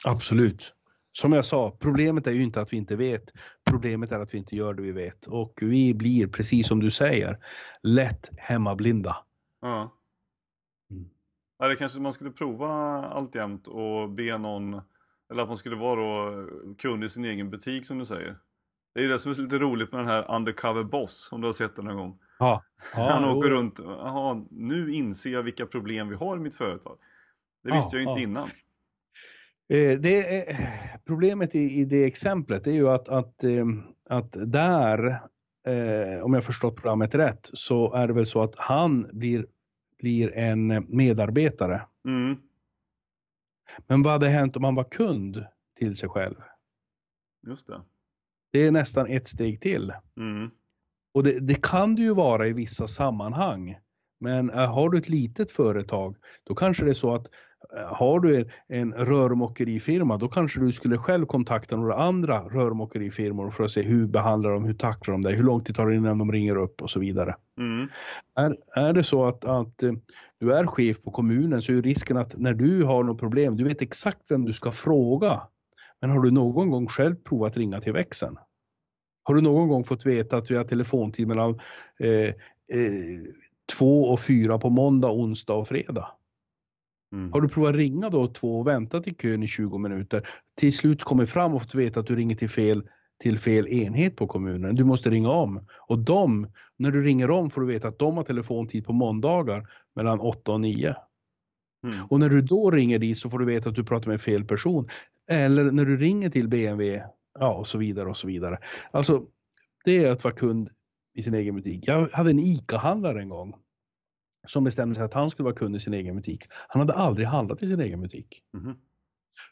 [0.07, 0.73] Absolut.
[1.11, 3.31] Som jag sa, problemet är ju inte att vi inte vet.
[3.69, 5.27] Problemet är att vi inte gör det vi vet.
[5.27, 7.39] Och vi blir, precis som du säger,
[7.83, 9.17] lätt hemmablinda.
[9.61, 9.95] Ja.
[10.91, 11.09] Mm.
[11.59, 12.67] Ja, det kanske man skulle prova
[13.05, 14.81] alltjämt och be någon
[15.31, 18.37] eller att man skulle vara då kund i sin egen butik som du säger.
[18.93, 21.47] Det är ju det som är lite roligt med den här Undercover Boss, om du
[21.47, 22.19] har sett den någon gång.
[22.39, 22.61] Ja.
[22.95, 26.97] ja Han åker runt, jaha, nu inser jag vilka problem vi har i mitt företag.
[27.63, 28.23] Det visste ja, jag inte ja.
[28.23, 28.49] innan.
[29.69, 30.57] Eh, det är,
[31.05, 33.65] problemet i, i, det exemplet är ju att, att, eh,
[34.09, 35.07] att där,
[35.67, 39.45] eh, om jag förstått programmet rätt, så är det väl så att han blir,
[39.99, 41.81] blir en medarbetare.
[42.07, 42.37] Mm.
[43.87, 45.45] Men vad hade hänt om man var kund
[45.79, 46.35] till sig själv?
[47.47, 47.81] Just det.
[48.51, 49.93] Det är nästan ett steg till.
[50.17, 50.51] Mm.
[51.13, 53.77] Och det, det, kan det ju vara i vissa sammanhang.
[54.19, 57.29] Men äh, har du ett litet företag, då kanske det är så att
[57.91, 63.71] har du en, rörmokerifirma, då kanske du skulle själv kontakta några andra rörmokerifirmor för att
[63.71, 66.31] se hur behandlar de, hur tacklar de dig, hur lång tid tar det innan de
[66.31, 67.35] ringer upp och så vidare.
[67.57, 67.87] Mm.
[68.35, 69.91] Är, är det så att, att äh,
[70.39, 73.63] du är chef på kommunen så är risken att när du har något problem, du
[73.63, 75.41] vet exakt vem du ska fråga.
[76.01, 78.37] Men har du någon gång själv provat ringa till växeln?
[79.23, 81.59] Har du någon gång fått veta att vi har telefontid mellan
[81.99, 82.33] eh, eh,
[83.77, 86.07] två och fyra på måndag, onsdag och fredag?
[87.13, 87.31] Mm.
[87.31, 90.27] Har du provat ringa då två och väntat i kön i 20 minuter?
[90.59, 92.83] Till slut kommit fram och fått veta att du ringer till fel
[93.19, 94.75] till fel enhet på kommunen.
[94.75, 95.67] Du måste ringa om.
[95.87, 99.67] Och de, när du ringer om får du veta att de har telefontid på måndagar
[99.95, 100.95] mellan 8 och 9.
[101.83, 102.05] Mm.
[102.09, 104.45] Och när du då ringer dit så får du veta att du pratar med fel
[104.45, 104.87] person.
[105.29, 107.03] Eller när du ringer till BMW,
[107.39, 108.57] ja och så vidare och så vidare.
[108.91, 109.23] Alltså,
[109.85, 110.69] det är att vara kund
[111.13, 111.87] i sin egen butik.
[111.87, 113.53] Jag hade en ICA-handlare en gång
[114.45, 116.43] som bestämde sig att han skulle vara kund i sin egen butik.
[116.67, 118.41] Han hade aldrig handlat i sin egen butik.
[118.57, 118.75] Mm.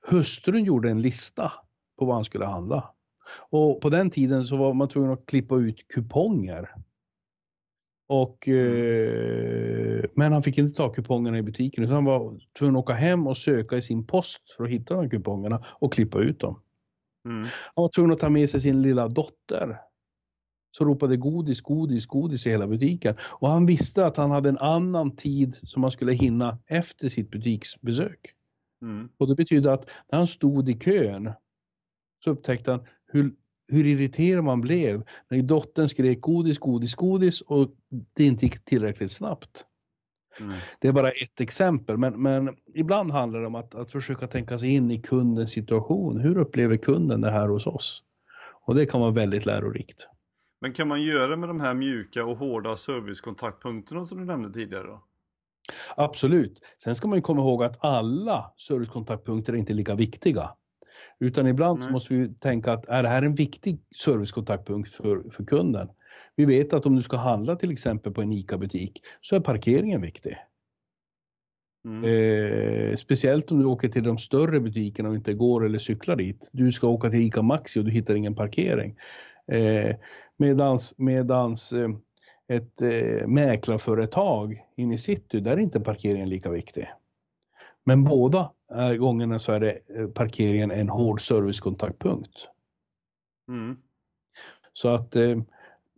[0.07, 1.51] Hustrun gjorde en lista
[1.99, 2.93] på vad han skulle handla.
[3.49, 6.69] Och på den tiden så var man tvungen att klippa ut kuponger.
[8.07, 12.83] Och, eh, men han fick inte ta kupongerna i butiken utan han var tvungen att
[12.83, 16.39] åka hem och söka i sin post för att hitta de kupongerna och klippa ut
[16.39, 16.59] dem.
[17.25, 17.41] Mm.
[17.75, 19.79] Han var tvungen att ta med sig sin lilla dotter
[20.77, 23.15] som ropade godis, godis, godis i hela butiken.
[23.21, 27.31] Och han visste att han hade en annan tid som han skulle hinna efter sitt
[27.31, 28.19] butiksbesök.
[28.81, 29.09] Mm.
[29.17, 31.31] Och det betyder att när han stod i kön
[32.23, 33.31] så upptäckte han hur,
[33.71, 37.69] hur irriterad man blev när dottern skrek godis, godis, godis och
[38.13, 39.65] det inte gick tillräckligt snabbt.
[40.39, 40.53] Mm.
[40.79, 44.57] Det är bara ett exempel, men, men ibland handlar det om att, att försöka tänka
[44.57, 46.19] sig in i kundens situation.
[46.19, 48.03] Hur upplever kunden det här hos oss?
[48.65, 50.07] Och det kan vara väldigt lärorikt.
[50.63, 54.83] Men kan man göra med de här mjuka och hårda servicekontaktpunkterna som du nämnde tidigare?
[54.83, 55.03] Då?
[55.97, 56.61] Absolut.
[56.83, 60.49] Sen ska man ju komma ihåg att alla servicekontaktpunkter är inte lika viktiga.
[61.19, 65.45] Utan ibland så måste vi tänka att är det här en viktig servicekontaktpunkt för, för
[65.45, 65.89] kunden?
[66.35, 70.01] Vi vet att om du ska handla till exempel på en ICA-butik så är parkeringen
[70.01, 70.37] viktig.
[71.85, 72.03] Mm.
[72.03, 76.49] Eh, speciellt om du åker till de större butikerna och inte går eller cyklar dit.
[76.53, 78.95] Du ska åka till ICA Maxi och du hittar ingen parkering.
[79.51, 79.95] Eh,
[80.37, 81.89] medans medans eh,
[82.47, 86.87] ett eh, mäklarföretag inne i city, där är inte parkeringen lika viktig.
[87.85, 88.51] Men båda
[88.99, 89.79] gångerna så är det
[90.13, 92.49] parkeringen en hård servicekontaktpunkt.
[93.47, 93.77] Mm.
[94.73, 95.37] Så att eh,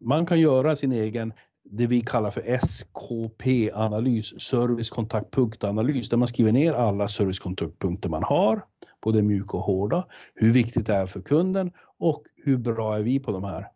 [0.02, 1.34] man kan göra sin egen,
[1.72, 8.62] det vi kallar för SKP-analys, servicekontaktpunktanalys, där man skriver ner alla servicekontaktpunkter man har,
[9.02, 13.20] både mjuka och hårda, hur viktigt det är för kunden och hur bra är vi
[13.20, 13.68] på de här.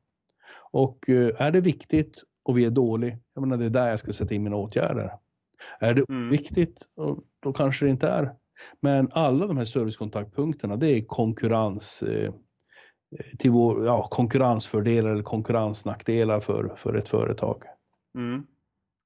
[0.71, 3.99] Och eh, är det viktigt och vi är dåliga, jag menar det är där jag
[3.99, 5.13] ska sätta in mina åtgärder.
[5.79, 6.29] Är det mm.
[6.29, 6.85] viktigt,
[7.39, 8.33] då kanske det inte är.
[8.81, 12.33] Men alla de här servicekontaktpunkterna, det är konkurrens eh,
[13.39, 17.63] till vår, ja, konkurrensfördelar eller konkurrensnackdelar för, för ett företag.
[18.15, 18.47] Mm.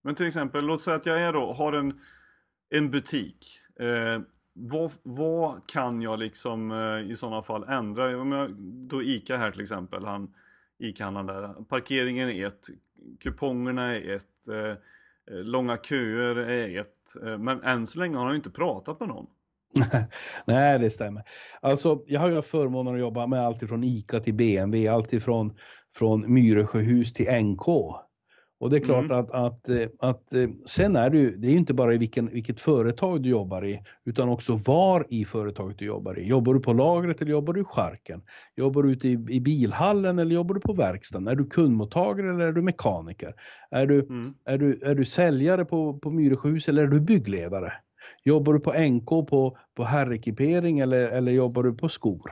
[0.04, 2.00] Men till exempel, låt säga att jag är då, har en,
[2.70, 3.46] en butik.
[3.80, 4.22] Eh,
[4.54, 8.22] vad, vad kan jag liksom eh, i sådana fall ändra?
[8.22, 8.56] Om jag,
[8.90, 10.34] då ICA här till exempel, han,
[10.80, 11.64] ICA-handlaren där.
[11.64, 12.68] Parkeringen är ett,
[13.20, 17.24] kupongerna är ett, eh, eh, långa köer är ett.
[17.26, 19.28] Eh, men än så länge har han ju inte pratat med någon.
[20.46, 21.24] Nej, det stämmer.
[21.62, 25.58] Alltså, jag har ju förmånen att jobba med allt från ICA till BMW, allt ifrån
[25.94, 27.66] från Myresjöhus till NK.
[28.64, 29.20] Och det är klart mm.
[29.20, 32.28] att, att, eh, att, eh, sen är det ju, det är inte bara i vilken,
[32.28, 36.28] vilket företag du jobbar i, utan också var i företaget du jobbar i.
[36.28, 38.22] Jobbar du på lagret eller jobbar du i skärken?
[38.56, 41.28] Jobbar du ute i, i bilhallen eller jobbar du på verkstaden?
[41.28, 43.34] Är du kundmottagare eller är du mekaniker?
[43.72, 44.34] Är du, mm.
[44.46, 47.74] är du, är du säljare på, på Myresjöhus eller är du byggledare?
[48.24, 52.32] Jobbar du på NK på, på herrekipering eller, eller jobbar du på skor?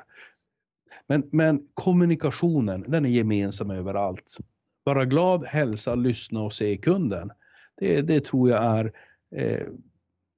[1.07, 4.37] Men, men kommunikationen, den är gemensam överallt.
[4.83, 7.31] Vara glad, hälsa, lyssna och se kunden.
[7.77, 8.91] Det, det tror jag är
[9.35, 9.67] eh,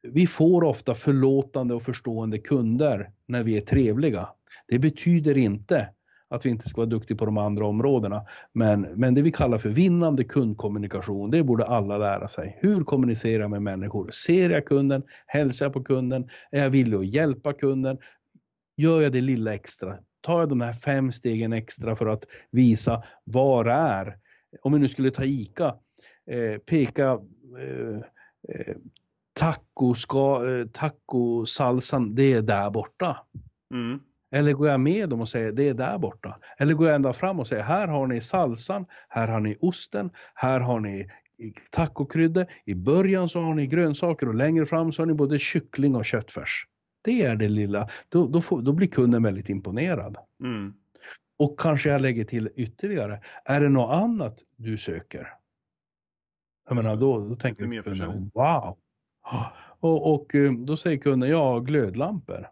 [0.08, 4.30] vi får ofta förlåtande och förstående kunder när vi är trevliga.
[4.68, 5.90] Det betyder inte
[6.30, 8.26] att vi inte ska vara duktiga på de andra områdena.
[8.54, 12.58] Men, men det vi kallar för vinnande kundkommunikation, det borde alla lära sig.
[12.62, 14.10] Hur kommunicerar jag med människor?
[14.12, 15.04] Ser jag kunden?
[15.28, 16.28] Hälsar jag på kunden?
[16.52, 17.98] Är jag villig att hjälpa kunden?
[18.78, 19.98] Gör jag det lilla extra?
[20.22, 24.18] Tar jag de här fem stegen extra för att visa var är?
[24.62, 25.76] Om vi nu skulle ta ICA,
[26.32, 27.20] eh, peka
[27.60, 27.98] eh,
[28.50, 28.76] eh,
[29.34, 33.18] taco, ska, eh, taco salsan, det är där borta.
[33.74, 34.00] Mm.
[34.32, 36.36] Eller går jag med dem och säger det är där borta?
[36.58, 40.10] Eller går jag ända fram och säger här har ni salsan, här har ni osten,
[40.34, 41.10] här har ni
[41.72, 42.46] tacokryddor.
[42.66, 46.06] I början så har ni grönsaker och längre fram så har ni både kyckling och
[46.06, 46.68] köttfärs.
[47.04, 47.88] Det är det lilla.
[48.10, 50.18] Då, då, får, då blir kunden väldigt imponerad.
[50.44, 50.74] Mm.
[51.38, 53.22] Och kanske jag lägger till ytterligare.
[53.46, 55.34] Är det något annat du söker?
[56.68, 58.78] Jag menar då, då tänker kunden wow.
[59.80, 62.48] Och, och eh, då säger kunden ja, glödlampor.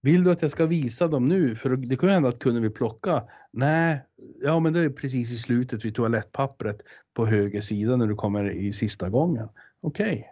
[0.00, 1.54] Vill du att jag ska visa dem nu?
[1.54, 3.22] För det kan ju hända att kunden vill plocka.
[3.52, 4.04] Nej,
[4.42, 6.82] ja men det är precis i slutet vid toalettpappret
[7.14, 9.48] på höger sida när du kommer i sista gången.
[9.80, 10.24] Okej, okay.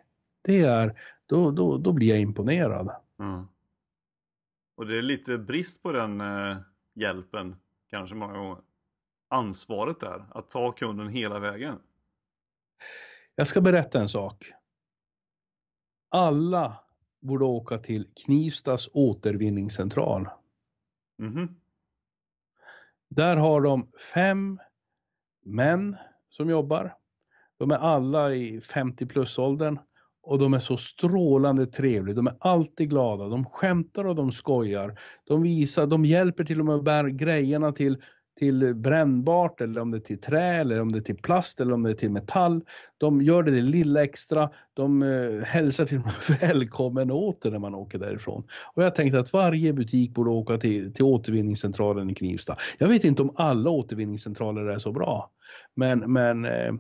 [0.43, 2.91] det är, då, då, då blir jag imponerad.
[3.21, 3.45] Mm.
[4.77, 6.57] Och det är lite brist på den eh,
[6.95, 7.57] hjälpen
[7.91, 8.59] kanske många gånger.
[9.29, 11.79] Ansvaret där, att ta kunden hela vägen.
[13.35, 14.53] Jag ska berätta en sak.
[16.09, 16.85] Alla
[17.21, 20.29] borde åka till Knivstas återvinningscentral.
[21.19, 21.55] Mm -hmm.
[23.09, 24.61] Där har de fem
[25.45, 25.97] män
[26.29, 26.97] som jobbar.
[27.57, 29.79] De är alla i 50 plus åldern
[30.27, 32.17] och de är så strålande trevliga.
[32.17, 33.29] De är alltid glada.
[33.29, 34.99] De skämtar och de skojar.
[35.25, 37.99] De visar, de hjälper till och med att bära grejerna till
[38.39, 41.73] till brännbart eller om det är till trä eller om det är till plast eller
[41.73, 42.65] om det är till metall.
[42.99, 44.51] De gör det, lilla extra.
[44.75, 48.45] De eh, hälsar till och med välkommen åter när man åker därifrån.
[48.75, 52.57] Och jag tänkte att varje butik borde åka till, till återvinningscentralen i Knivsta.
[52.79, 55.31] Jag vet inte om alla återvinningscentraler är så bra.
[55.75, 56.75] Men, men eh,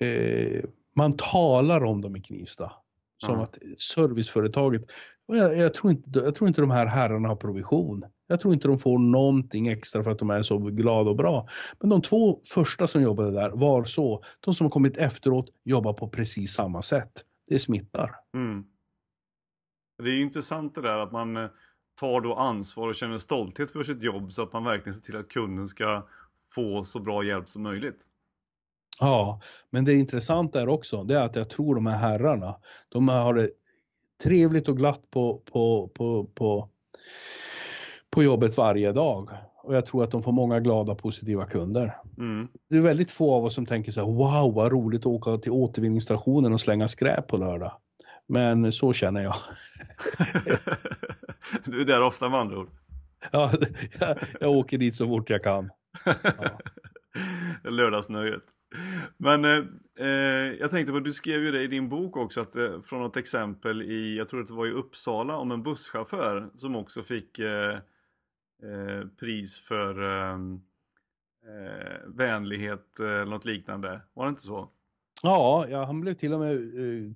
[0.00, 0.64] eh,
[0.96, 2.72] man talar om dem i Knivsta.
[3.18, 3.44] Som mm.
[3.44, 4.82] att serviceföretaget,
[5.26, 8.04] jag, jag, tror inte, jag tror inte de här herrarna har provision.
[8.26, 11.48] Jag tror inte de får någonting extra för att de är så glada och bra.
[11.80, 14.22] Men de två första som jobbade där var så.
[14.40, 17.12] De som har kommit efteråt jobbar på precis samma sätt.
[17.50, 18.14] Det smittar.
[18.34, 18.64] Mm.
[20.02, 21.48] Det är intressant det där att man eh,
[22.00, 25.16] tar då ansvar och känner stolthet för sitt jobb så att man verkligen ser till
[25.16, 26.06] att kunden ska
[26.54, 28.06] få så bra hjälp som möjligt.
[29.00, 32.54] Ja, men det intressanta är också det är att jag tror de här herrarna,
[32.88, 33.50] de har det
[34.22, 36.68] trevligt och glatt på, på, på, på
[38.10, 39.30] på jobbet varje dag.
[39.62, 41.96] Och jag tror att de får många glada positiva kunder.
[42.18, 42.48] Mm.
[42.70, 45.36] Det är väldigt få av oss som tänker så här, wow vad roligt att åka
[45.36, 47.72] till återvinningsstationen och slänga skräp på lördag.
[48.26, 49.34] Men så känner jag.
[51.64, 52.68] du är där ofta med andra ord.
[53.32, 53.52] Ja,
[53.98, 55.70] jag, jag åker dit så fort jag kan.
[56.04, 56.60] Ja.
[57.70, 58.42] Lördagsnöjet.
[59.16, 59.64] Men eh,
[59.96, 63.00] eh, jag tänkte på, du skrev ju det i din bok också, att, eh, från
[63.00, 67.02] något exempel i, jag tror att det var i Uppsala, om en busschaufför som också
[67.02, 67.78] fick eh,
[68.62, 70.60] Eh, pris för ehm,
[71.46, 74.00] eh, vänlighet eh, eller något liknande.
[74.14, 74.70] Var det inte så?
[75.22, 77.12] Ja, ja han blev till och med eh,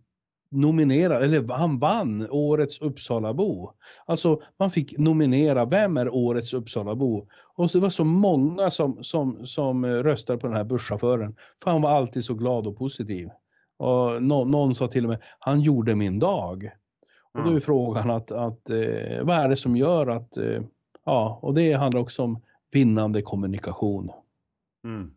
[0.54, 3.70] nominerad, eller han vann Årets Uppsalabo.
[4.06, 7.26] Alltså man fick nominera, vem är Årets Uppsalabo?
[7.56, 11.34] Och det var så många som, som, som röstade på den här busschauffören.
[11.64, 13.28] För han var alltid så glad och positiv.
[13.76, 16.70] Och no, någon sa till och med, han gjorde min dag.
[17.32, 17.60] Och då är Ja.
[17.60, 20.62] frågan att, att eh, vad är det som gör att, eh,
[21.04, 22.40] ja, och det handlar också om
[22.72, 24.10] vinnande kommunikation.
[24.84, 25.10] Mm.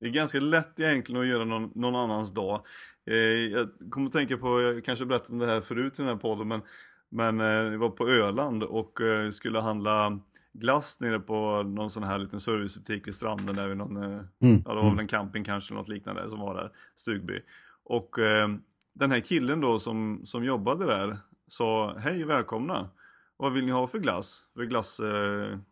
[0.00, 2.64] Det är ganska lätt egentligen att göra någon, någon annans dag.
[3.06, 6.06] Eh, jag kommer att tänka på, jag kanske berättade om det här förut i den
[6.06, 6.60] här podden, men,
[7.08, 10.18] men eh, jag var på Öland och eh, skulle handla
[10.52, 14.62] glass nere på någon sån här liten servicebutik vid stranden där vid någon, eh, Mm.
[14.66, 17.40] ja det var väl en camping kanske eller något liknande som var där, stugby.
[17.84, 18.48] Och eh,
[18.92, 21.18] den här killen då som, som jobbade där
[21.48, 22.88] sa hej välkomna.
[23.36, 24.44] Vad vill ni ha för glass?
[24.54, 25.62] För glassgrejen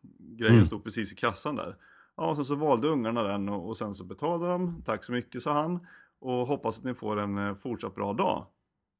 [0.41, 0.67] eh, Mm.
[0.67, 1.77] stod precis i kassan där.
[2.17, 4.83] Ja, och sen så valde ungarna den och, och sen så betalade de.
[4.83, 5.87] Tack så mycket sa han.
[6.21, 8.47] Och hoppas att ni får en eh, fortsatt bra dag.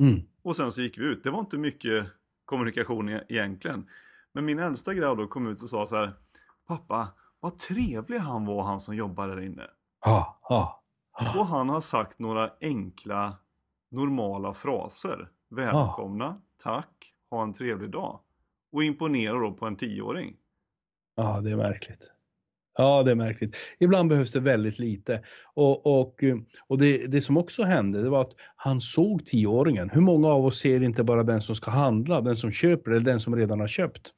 [0.01, 0.21] Mm.
[0.43, 1.25] Och sen så gick vi ut.
[1.25, 2.07] Det var inte mycket
[2.45, 3.89] kommunikation e- egentligen.
[4.33, 6.13] Men min äldsta grabb då kom ut och sa så här.
[6.67, 7.09] Pappa,
[7.41, 9.67] vad trevlig han var han som jobbar där inne.
[10.05, 10.83] Ja, ja.
[11.37, 13.37] Och han har sagt några enkla
[13.91, 15.31] normala fraser.
[15.51, 18.21] Välkomna, tack, ha en trevlig dag.
[18.73, 20.37] Och imponerar då på en tioåring.
[21.15, 22.14] Ja, det är märkligt.
[22.77, 23.57] Ja, det är märkligt.
[23.79, 25.21] Ibland behövs det väldigt lite.
[25.55, 26.25] Och, och,
[26.67, 29.91] och det, det som också hände, det var att han såg tioåringen.
[29.91, 33.05] Hur många av oss ser inte bara den som ska handla, den som köper eller
[33.05, 34.11] den som redan har köpt.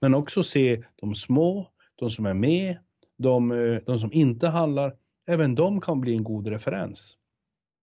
[0.00, 2.76] Men också se de små, de som är med,
[3.18, 4.94] de, eh, de som inte handlar.
[5.26, 7.16] Även de kan bli en god referens.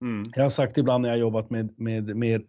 [0.01, 0.23] Mm.
[0.35, 2.41] Jag har sagt ibland när jag jobbat med, med, med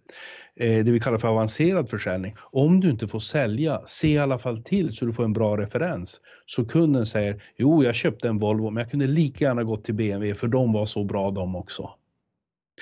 [0.57, 2.35] eh, det vi kallar för avancerad försäljning.
[2.39, 5.57] Om du inte får sälja, se i alla fall till så du får en bra
[5.57, 6.21] referens.
[6.47, 9.95] Så kunden säger, jo jag köpte en Volvo men jag kunde lika gärna gått till
[9.95, 11.91] BMW för de var så bra de också.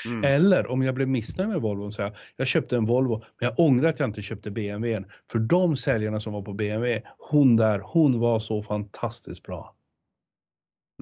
[0.06, 0.24] Mm.
[0.24, 3.60] Eller om jag blev missnöjd med Volvo säger jag, jag köpte en Volvo men jag
[3.60, 5.04] ångrar att jag inte köpte BMW.
[5.30, 9.74] För de säljarna som var på BMW, hon där, hon var så fantastiskt bra.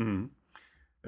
[0.00, 0.30] Mm.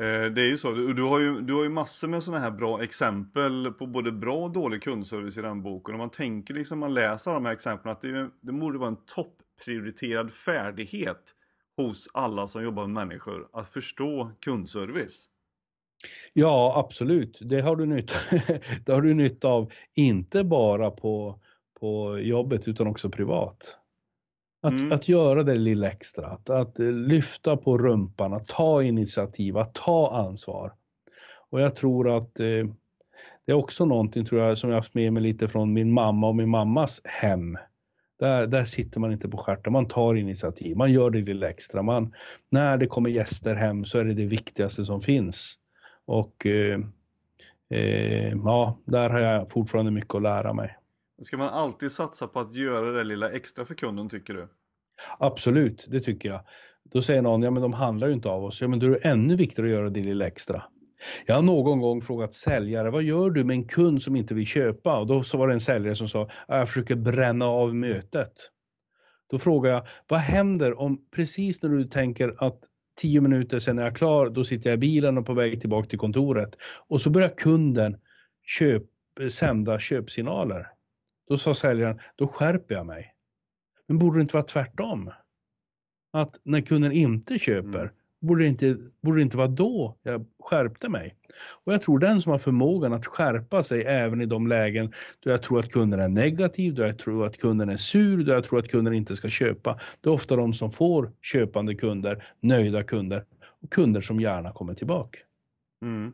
[0.01, 2.45] Eh, det är ju så, du, du, har ju, du har ju massor med sådana
[2.45, 5.95] här bra exempel på både bra och dålig kundservice i den boken.
[5.95, 9.05] Och man tänker liksom, man läser de här exemplen att det, det borde vara en
[9.07, 11.35] topprioriterad färdighet
[11.77, 15.27] hos alla som jobbar med människor att förstå kundservice.
[16.33, 17.39] Ja, absolut.
[17.41, 18.19] Det har du nytta,
[18.87, 21.41] det har du nytta av, inte bara på,
[21.81, 23.80] på jobbet utan också privat.
[24.63, 24.93] Att, Mm.
[24.93, 30.11] att göra det lilla extra, att, att lyfta på rumpan, att ta initiativ, att ta
[30.27, 30.73] ansvar.
[31.51, 32.47] Och jag tror att eh,
[33.47, 36.29] det är också någonting tror jag, som jag haft med mig lite från min mamma
[36.29, 37.59] och min mammas hem.
[38.19, 41.83] Där, där sitter man inte på stjärten, man tar initiativ, man gör det lilla extra.
[41.83, 42.15] Man,
[42.51, 45.55] när det kommer gäster hem så är det det viktigaste som finns.
[46.07, 46.81] Och eh,
[47.75, 50.77] eh, ja, där har jag fortfarande mycket att lära mig.
[51.23, 54.49] Ska man alltid satsa på att göra det lilla extra för kunden tycker du?
[55.19, 56.41] Absolut, det tycker jag.
[56.93, 58.61] Då säger någon, ja men de handlar ju inte av oss.
[58.61, 60.63] Ja men då är det ännu viktigare att göra det lilla extra.
[61.27, 64.47] Jag har någon gång frågat säljare, vad gör du med en kund som inte vill
[64.47, 64.99] köpa?
[64.99, 68.33] Och då så var det en säljare som sa, jag försöker bränna av mötet.
[69.31, 72.59] Då frågar jag, vad händer om precis när du tänker att
[72.97, 75.89] tio minuter sen är jag klar, då sitter jag i bilen och på väg tillbaka
[75.89, 76.57] till kontoret.
[76.89, 77.97] Och så börjar kunden
[78.43, 78.83] köp,
[79.31, 80.67] sända köpsignaler.
[81.31, 83.15] Då sa säljaren, då skärper jag mig.
[83.89, 85.11] Men borde det inte vara tvärtom?
[86.13, 87.91] Att när kunden inte köper, Mm.
[88.21, 91.17] borde, det inte, borde det inte vara då jag skärpte mig?
[91.65, 95.31] Och jag tror den som har förmågan att skärpa sig även i de lägen då
[95.31, 98.45] jag tror att kunden är negativ, då jag tror att kunden är sur, då jag
[98.45, 99.79] tror att kunden inte ska köpa.
[100.01, 103.25] Det är ofta de som får köpande kunder, nöjda kunder
[103.63, 105.19] och kunder som gärna kommer tillbaka.
[105.83, 106.13] Mm.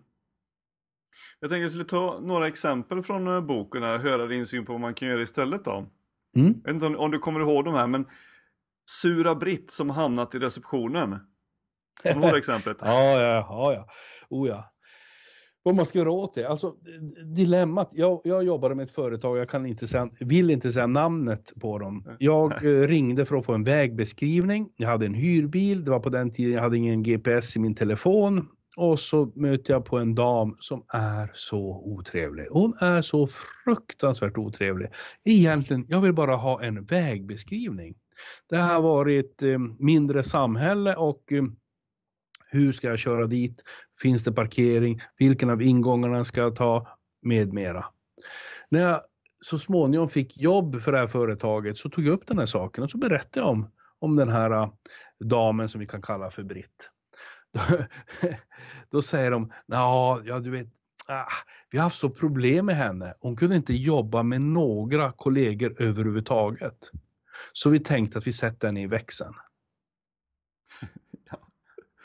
[1.41, 4.73] Jag tänkte jag skulle ta några exempel från eh, boken här, höra din syn på
[4.73, 5.87] vad man kan göra istället då.
[6.37, 6.55] Mm.
[6.65, 8.07] Jag vet inte om, du kommer ihåg de här, men
[8.91, 11.19] Sura Britt som hamnat i receptionen.
[12.03, 12.77] Kommer du ihåg exemplet?
[12.85, 13.87] Ja, ja, ja, ja.
[14.29, 14.73] Oh, ja.
[15.63, 16.45] Vad man ska göra åt det?
[16.45, 16.75] Alltså,
[17.37, 17.91] dilemmat.
[17.93, 21.79] Jag, jag jobbade med ett företag, jag kan inte säga, vill inte säga namnet på
[21.79, 22.05] dem.
[22.19, 24.69] Jag eh, ringde för att få en vägbeskrivning.
[24.77, 27.75] Jag hade en hyrbil, det var på den tiden jag hade ingen GPS i min
[27.75, 28.49] telefon.
[28.77, 32.47] Och så möter jag på en dam som är så otrevlig.
[32.51, 34.89] Hon är så fruktansvärt otrevlig.
[35.25, 37.95] Egentligen, jag vill bara ha en vägbeskrivning.
[38.49, 41.45] Det har varit eh, mindre samhälle och eh,
[42.51, 43.63] hur ska jag köra dit?
[44.03, 45.01] Finns det parkering?
[45.19, 46.89] Vilken av ingångarna ska jag ta?
[47.23, 47.85] Med mera.
[48.69, 49.01] När jag
[49.41, 52.85] så småningom fick jobb för det här företaget så tog jag upp den här saken
[52.85, 54.69] och så berättade jag om, om den här eh,
[55.25, 56.91] damen som vi kan kalla för Britt.
[57.57, 57.79] Då,
[58.91, 60.67] då säger de, ja, du vet,
[61.07, 61.25] ah,
[61.71, 63.15] vi har haft så problem med henne.
[63.21, 66.91] Hon kunde inte jobba med några kollegor överhuvudtaget.
[67.53, 69.35] Så vi tänkte att vi sätter henne i växeln.
[71.31, 71.39] Ja.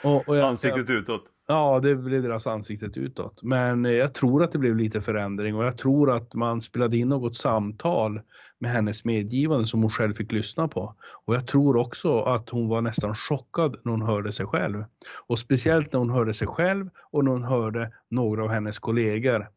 [0.10, 1.24] Och, och jag- Ansiktet utåt.
[1.52, 3.44] Ja, det blev deras ansiktet utåt.
[3.44, 7.10] Men jag tror att det blev lite förändring och jag tror att man spelade in
[7.10, 8.22] något samtal
[8.60, 10.96] med hennes medgivande som hon själv fick lyssna på.
[11.26, 14.84] Och jag tror också att hon var nästan chockad när hon hörde sig själv.
[15.28, 19.50] Och speciellt när hon hörde sig själv och när hon hörde några av hennes kollegor.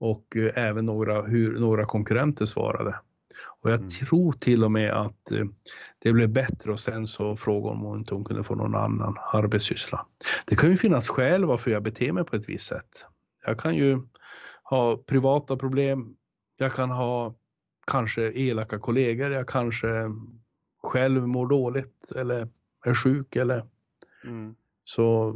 [0.00, 2.94] Och eh, även några, hur några konkurrenter svarade.
[3.60, 3.88] Och jag mm.
[3.88, 5.44] tror till och med att eh,
[5.98, 9.16] det blev bättre och sen så frågade hon om inte hon kunde få någon annan
[9.32, 10.06] arbetssyssla.
[10.46, 13.06] Det kan ju finnas skäl varför jag beter mig på ett visst sätt.
[13.46, 14.00] Jag kan ju
[14.62, 16.16] ha privata problem.
[16.56, 17.34] Jag kan ha
[17.86, 19.30] kanske elaka kollegor.
[19.30, 19.88] Jag kanske
[20.82, 22.48] själv mår dåligt eller
[22.84, 23.64] är sjuk eller
[24.24, 24.54] mm.
[24.84, 25.34] så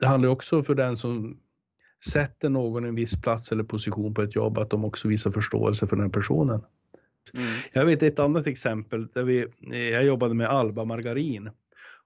[0.00, 1.38] det handlar också för den som
[2.12, 5.30] sätter någon i en viss plats eller position på ett jobb att de också visar
[5.30, 6.62] förståelse för den personen.
[7.34, 7.46] Mm.
[7.72, 9.46] Jag vet ett annat exempel där vi,
[9.92, 11.50] jag jobbade med Alba Margarin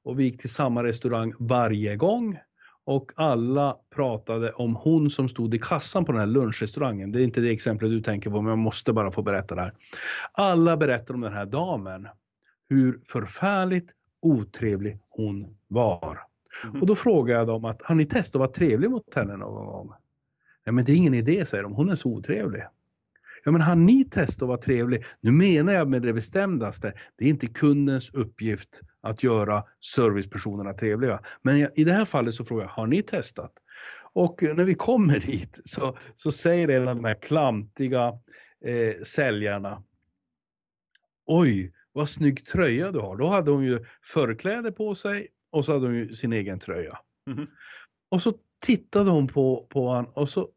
[0.05, 2.39] och vi gick till samma restaurang varje gång
[2.87, 7.13] och alla pratade om hon som stod i kassan på den här lunchrestaurangen.
[7.13, 9.61] Det är inte det exemplet du tänker på, men jag måste bara få berätta det
[9.61, 9.73] här.
[10.33, 12.09] Alla berättade om den här damen.
[12.69, 16.19] Hur förfärligt otrevlig hon var.
[16.65, 16.81] Mm.
[16.81, 19.67] Och då frågade jag dem att, har ni testat att vara trevlig mot henne någon
[19.67, 19.93] gång?
[20.67, 22.63] Nej men det är ingen idé säger de, hon är så otrevlig.
[23.45, 25.05] Ja, men har ni testat att vara trevlig?
[25.21, 31.21] Nu menar jag med det bestämdaste, det är inte kundens uppgift att göra servicepersonerna trevliga.
[31.43, 33.53] Men i det här fallet så frågar jag, har ni testat?
[34.13, 38.13] Och när vi kommer dit så, så säger en av de här klantiga
[38.65, 39.83] eh, säljarna,
[41.27, 43.17] oj, vad snygg tröja du har.
[43.17, 46.99] Då hade hon ju förkläde på sig och så hade hon ju sin egen tröja.
[47.31, 47.47] Mm.
[48.11, 50.49] Och så tittade hon på, på honom och så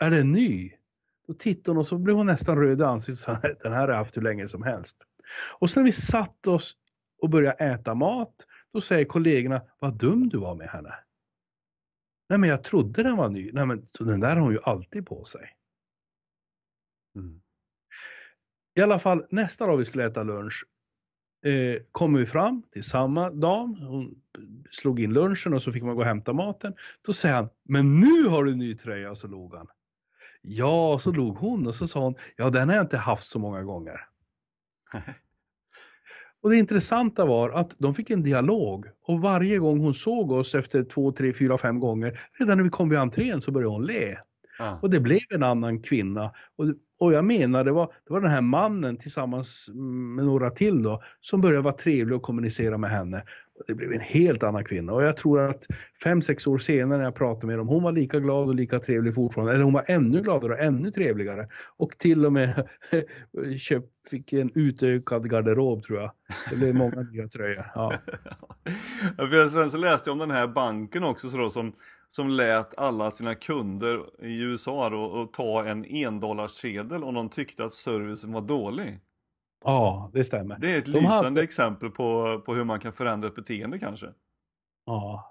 [0.00, 0.72] är den ny.
[1.26, 3.60] Då tittade hon och så blev hon nästan röd i ansiktet.
[3.62, 5.06] Den här har jag haft hur länge som helst.
[5.58, 6.76] Och så när vi satt oss
[7.22, 8.34] och började äta mat,
[8.72, 10.94] då säger kollegorna, vad dum du var med henne.
[12.28, 13.50] Nej men jag trodde den var ny.
[13.52, 15.56] Nej men den där har hon ju alltid på sig.
[17.16, 17.40] Mm.
[18.74, 20.64] I alla fall nästa dag vi skulle äta lunch
[21.44, 23.74] eh, kommer vi fram till samma dam.
[23.74, 24.14] Hon
[24.70, 26.74] slog in lunchen och så fick man gå och hämta maten.
[27.02, 29.66] Då säger han, men nu har du ny tröja och så log han.
[30.42, 33.38] Ja, så log hon och så sa hon, ja den har jag inte haft så
[33.38, 34.00] många gånger.
[36.42, 40.54] och det intressanta var att de fick en dialog och varje gång hon såg oss
[40.54, 43.86] efter två, tre, fyra, fem gånger, redan när vi kom vid entrén så började hon
[43.86, 44.16] le.
[44.58, 44.78] Ah.
[44.82, 46.32] Och det blev en annan kvinna.
[46.56, 46.64] Och,
[46.98, 49.70] och jag menar, det var, det var den här mannen tillsammans
[50.16, 53.24] med några till då, som började vara trevlig och kommunicera med henne
[53.66, 55.66] det blev en helt annan kvinna och jag tror att
[56.02, 58.78] fem, sex år senare när jag pratade med dem, hon var lika glad och lika
[58.78, 62.68] trevlig fortfarande, eller hon var ännu gladare och ännu trevligare och till och med
[63.58, 66.10] köpt, fick en utökad garderob tror jag.
[66.50, 67.70] Det blev många nya tröjor.
[67.74, 67.92] Ja.
[69.18, 71.72] ja, sen så läste jag om den här banken också så då, som,
[72.08, 77.64] som lät alla sina kunder i USA då, och ta en endollarsedel om de tyckte
[77.64, 79.00] att servicen var dålig.
[79.64, 80.58] Ja, det stämmer.
[80.58, 81.42] Det är ett De lysande hade...
[81.42, 84.06] exempel på, på hur man kan förändra ett beteende kanske.
[84.86, 85.28] Ja.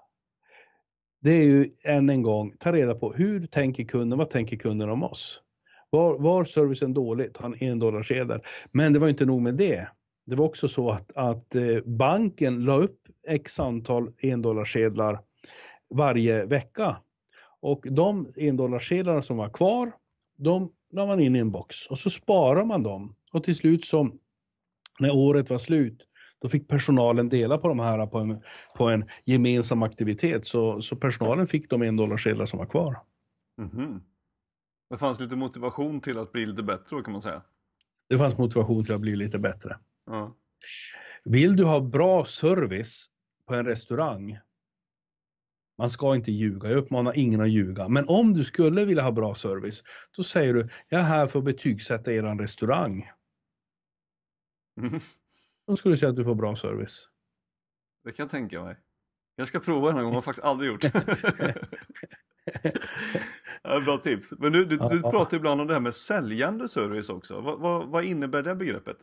[1.20, 4.90] Det är ju än en gång, ta reda på hur tänker kunden, vad tänker kunden
[4.90, 5.42] om oss?
[5.90, 8.40] Var, var servicen dålig, ta en endollarsedel.
[8.72, 9.88] Men det var inte nog med det.
[10.26, 15.20] Det var också så att, att eh, banken la upp x antal endollarsedlar
[15.94, 16.96] varje vecka.
[17.60, 19.92] Och de endollarsedlarna som var kvar,
[20.38, 23.14] de la man in i en box och så sparar man dem.
[23.32, 24.10] Och till slut så
[25.00, 26.06] när året var slut,
[26.42, 28.42] då fick personalen dela på de här på en,
[28.78, 30.46] på en gemensam aktivitet.
[30.46, 32.98] Så, så personalen fick de en dollarsedlar som var kvar.
[33.58, 34.00] Mm -hmm.
[34.90, 37.42] Det fanns lite motivation till att bli lite bättre kan man säga.
[38.08, 39.78] Det fanns motivation till att bli lite bättre.
[40.10, 40.30] Mm.
[41.24, 43.06] Vill du ha bra service
[43.48, 44.38] på en restaurang,
[45.78, 47.88] man ska inte ljuga, jag uppmanar ingen att ljuga.
[47.88, 49.82] Men om du skulle vilja ha bra service,
[50.16, 53.10] då säger du, jag är här för att betygsätta er restaurang.
[54.80, 55.00] Mm.
[55.66, 57.08] Då skulle säga att du får bra service.
[58.04, 58.76] Det kan jag tänka mig.
[59.36, 60.84] Jag ska prova den här gången, jag har faktiskt aldrig gjort.
[63.62, 64.32] ja, bra tips.
[64.38, 67.40] Men du, du, du pratar ibland om det här med säljande service också.
[67.40, 68.96] Vad, vad, vad innebär det begreppet?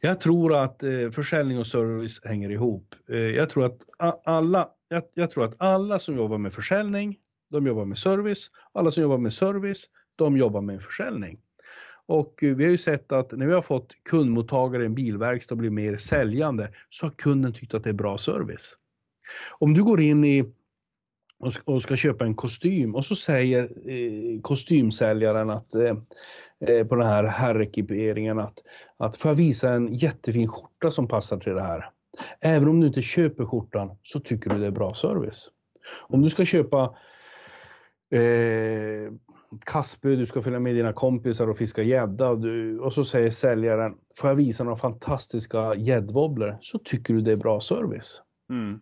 [0.00, 2.94] Jag tror att eh, försäljning och service hänger ihop.
[3.08, 3.82] Eh, jag, tror att
[4.24, 7.18] alla, jag, jag, tror att alla som jobbar med försäljning,
[7.50, 8.50] de jobbar med service.
[8.72, 11.40] Alla som jobbar med service, de jobbar med försäljning.
[12.06, 15.56] Och eh, vi har ju sett att när vi har fått kundmottagare i en bilverkstad
[15.56, 18.76] bli mer säljande så har kunden tyckt att det är bra service.
[19.58, 20.52] Om du går in i
[21.64, 25.96] och ska köpa en kostym och så säger eh, kostymsäljaren att eh,
[26.60, 28.58] eh, på den här herrekiperingen att,
[28.98, 31.90] att får jag visa en jättefin skjorta som passar till det här.
[32.40, 35.50] Även om du inte köper skjortan så tycker du det är bra service.
[36.00, 36.96] Om du ska köpa
[38.10, 39.12] eh,
[39.58, 42.38] kastspö, du ska följa med dina kompisar och fiska gädda och,
[42.80, 46.58] och så säger säljaren, får jag visa några fantastiska gäddwobblor?
[46.60, 48.22] Så tycker du det är bra service.
[48.50, 48.80] Mm.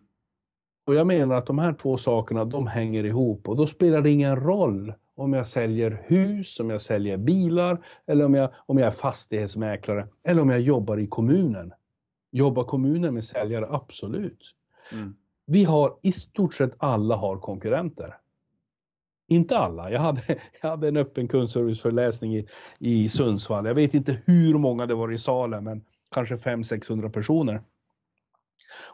[0.85, 4.11] Och jag menar att de här två sakerna, de hänger ihop och då spelar det
[4.11, 8.87] ingen roll om jag säljer hus, om jag säljer bilar eller om jag, om jag
[8.87, 11.73] är fastighetsmäklare eller om jag jobbar i kommunen.
[12.31, 13.67] Jobbar kommunen med säljare?
[13.69, 14.55] Absolut.
[14.93, 15.15] Mm.
[15.45, 18.17] Vi har i stort sett alla har konkurrenter.
[19.33, 19.91] Inte alla.
[19.91, 20.21] Jag hade,
[20.61, 22.47] jag hade en öppen kundserviceföreläsning i,
[22.79, 23.65] i Sundsvall.
[23.65, 25.81] Jag vet inte hur många det var i salen, men
[26.13, 27.61] kanske 500-600 personer.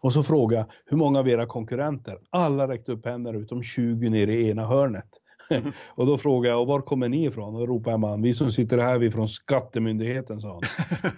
[0.01, 2.17] Och så frågade jag, hur många av era konkurrenter?
[2.29, 5.09] Alla räckte upp händer utom 20 nere i ena hörnet.
[5.49, 5.71] Mm.
[5.87, 7.55] och då frågade jag, och var kommer ni ifrån?
[7.55, 10.61] Och då ropade man, vi som sitter här, vi är från Skattemyndigheten, sa han.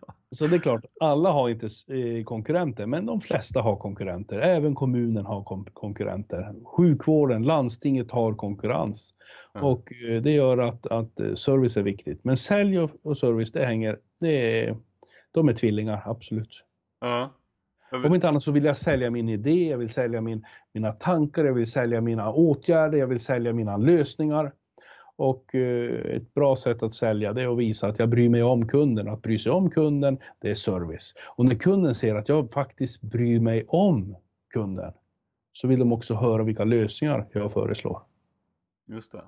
[0.00, 0.14] ja.
[0.30, 4.38] Så det är klart, alla har inte eh, konkurrenter, men de flesta har konkurrenter.
[4.38, 6.54] Även kommunen har konkurrenter.
[6.64, 9.14] Sjukvården, landstinget har konkurrens.
[9.54, 9.66] Mm.
[9.66, 12.24] Och eh, det gör att, att eh, service är viktigt.
[12.24, 14.76] Men sälj och service, det hänger, det är,
[15.32, 16.64] de är tvillingar, absolut.
[17.00, 17.30] Ja.
[17.92, 21.44] Om inte annat så vill jag sälja min idé, jag vill sälja min, mina tankar,
[21.44, 24.52] jag vill sälja mina åtgärder, jag vill sälja mina lösningar.
[25.16, 28.42] Och eh, ett bra sätt att sälja det är att visa att jag bryr mig
[28.42, 29.08] om kunden.
[29.08, 31.14] Att bry sig om kunden, det är service.
[31.36, 34.16] Och när kunden ser att jag faktiskt bryr mig om
[34.52, 34.92] kunden
[35.52, 38.02] så vill de också höra vilka lösningar jag föreslår.
[38.86, 39.22] Just det.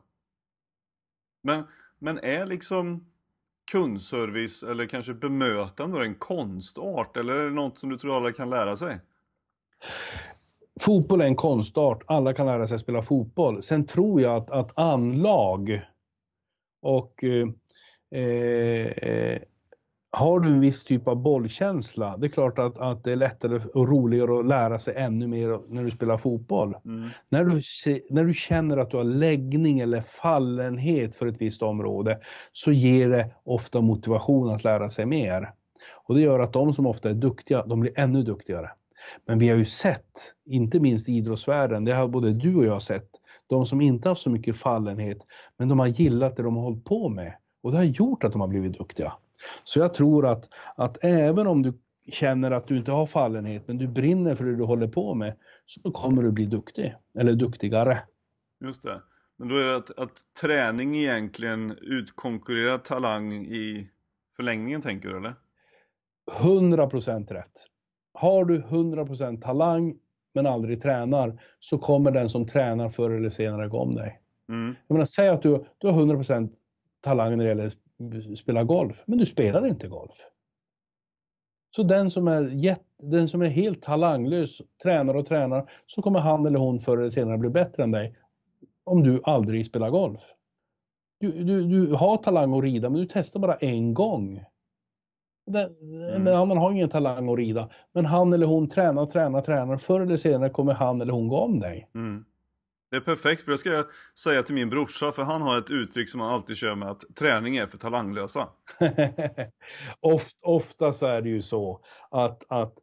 [1.43, 1.65] Men,
[1.99, 3.07] men är liksom
[3.73, 8.51] kundservice eller kanske bemötande en konstart eller är det något som du tror alla kan
[8.51, 9.01] lära sig?
[10.81, 13.63] Fotboll är en konstart, alla kan lära sig spela fotboll.
[13.63, 15.81] Sen tror jag att, att anlag
[16.83, 17.49] och eh,
[18.21, 19.43] eh,
[20.15, 23.61] har du en viss typ av bollkänsla, det är klart att, att det är lättare
[23.75, 26.77] och roligare att lära sig ännu mer när du spelar fotboll.
[26.85, 27.09] Mm.
[27.29, 27.61] När, du,
[28.11, 32.19] när du känner att du har läggning eller fallenhet för ett visst område
[32.53, 35.53] så ger det ofta motivation att lära sig mer.
[36.05, 38.71] Och det gör att de som ofta är duktiga, de blir ännu duktigare.
[39.27, 42.83] Men vi har ju sett, inte minst i idrottsvärlden, det har både du och jag
[42.83, 43.09] sett,
[43.47, 45.19] de som inte har så mycket fallenhet,
[45.57, 47.35] men de har gillat det de har hållit på med.
[47.63, 49.13] Och det har gjort att de har blivit duktiga.
[49.65, 51.73] Så jag tror att, att även om du
[52.13, 55.37] känner att du inte har fallenhet, men du brinner för det du håller på med,
[55.67, 57.99] så kommer du bli duktig, eller duktigare.
[58.65, 59.03] Just det.
[59.39, 63.91] Men då är det att, att träning egentligen utkonkurrerar talang i
[64.37, 65.35] förlängningen, tänker du, eller?
[66.43, 67.53] 100% rätt.
[68.15, 69.97] Har du 100% talang,
[70.35, 74.21] men aldrig tränar, så kommer den som tränar förr eller senare gå om dig.
[74.49, 74.75] Mm.
[74.87, 76.53] Jag menar, säg att du, du har 100%
[77.01, 77.73] talang när det gäller
[78.37, 80.31] spela golf, men du spelar inte golf.
[81.77, 86.21] Så den som är, jätt, den som är helt talanglös, tränar och tränar, så kommer
[86.21, 88.17] han eller hon förr eller senare bli bättre än dig.
[88.85, 90.21] Om du aldrig spelar golf.
[91.21, 94.45] Du, du, du har talang att rida, men du testar bara en gång.
[95.47, 96.25] Den, mm.
[96.25, 99.77] Den har ingen talang att rida, men han eller hon tränar, tränar, tränar.
[99.77, 101.89] Förr eller senare kommer han eller hon gå om dig.
[101.95, 102.25] Mm.
[102.95, 103.87] Det är perfekt för det ska jag
[104.19, 107.05] säga till min brorsa för han har ett uttryck som han alltid kör med att
[107.15, 108.49] träning är för talanglösa.
[110.01, 111.81] Oft, ofta så är det ju så
[112.11, 112.75] att, att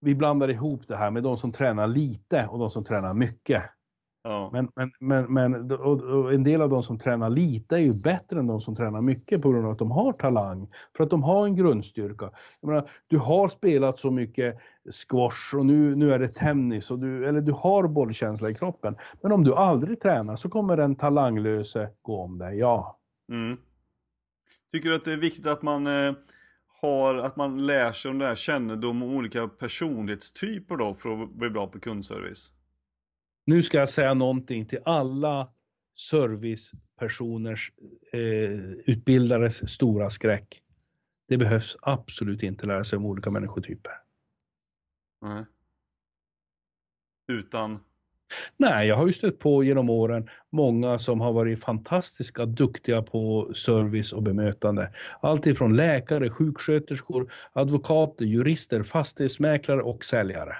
[0.00, 3.62] vi blandar ihop det här med de som tränar lite och de som tränar mycket.
[4.22, 4.50] Ja.
[4.52, 8.38] Men, men, men, men och, en del av de som tränar lite är ju bättre
[8.38, 10.68] än de som tränar mycket på grund av att de har talang.
[10.96, 12.30] För att de har en grundstyrka.
[12.60, 14.58] Jag menar, du har spelat så mycket
[15.08, 18.96] squash och nu, nu är det tennis och du, eller du har bollkänsla i kroppen.
[19.22, 22.98] Men om du aldrig tränar så kommer den talanglöse gå om dig, ja.
[23.32, 23.56] Mm.
[24.72, 26.14] Tycker du att det är viktigt att man eh,
[26.80, 31.30] har, att man lär sig om det här kännedom om olika personlighetstyper då för att
[31.30, 32.52] bli bra på kundservice?
[33.44, 35.48] Nu ska jag säga någonting till alla
[35.96, 37.72] servicepersoners
[38.12, 38.20] eh,
[38.86, 40.62] utbildares stora skräck.
[41.28, 43.92] Det behövs absolut inte lära sig om olika människotyper.
[45.22, 45.44] Nej.
[47.28, 47.80] Utan?
[48.56, 53.50] Nej, jag har ju stött på genom åren många som har varit fantastiska, duktiga på
[53.54, 54.92] service och bemötande.
[55.20, 60.56] Allt ifrån läkare, sjuksköterskor, advokater, jurister, fastighetsmäklare och säljare.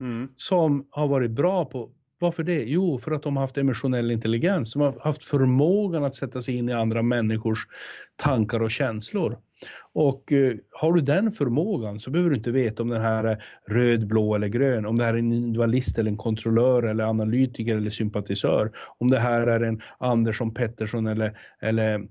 [0.00, 0.28] Mm.
[0.34, 1.90] Som har varit bra på,
[2.20, 2.62] varför det?
[2.62, 4.72] Jo, för att de har haft emotionell intelligens.
[4.72, 7.66] De har haft förmågan att sätta sig in i andra människors
[8.16, 9.38] tankar och känslor.
[9.92, 13.44] Och eh, har du den förmågan så behöver du inte veta om den här är
[13.68, 14.86] röd, blå eller grön.
[14.86, 18.72] Om det här är en individualist eller en kontrollör eller analytiker eller sympatisör.
[18.98, 22.08] Om det här är en Andersson Pettersson eller, eller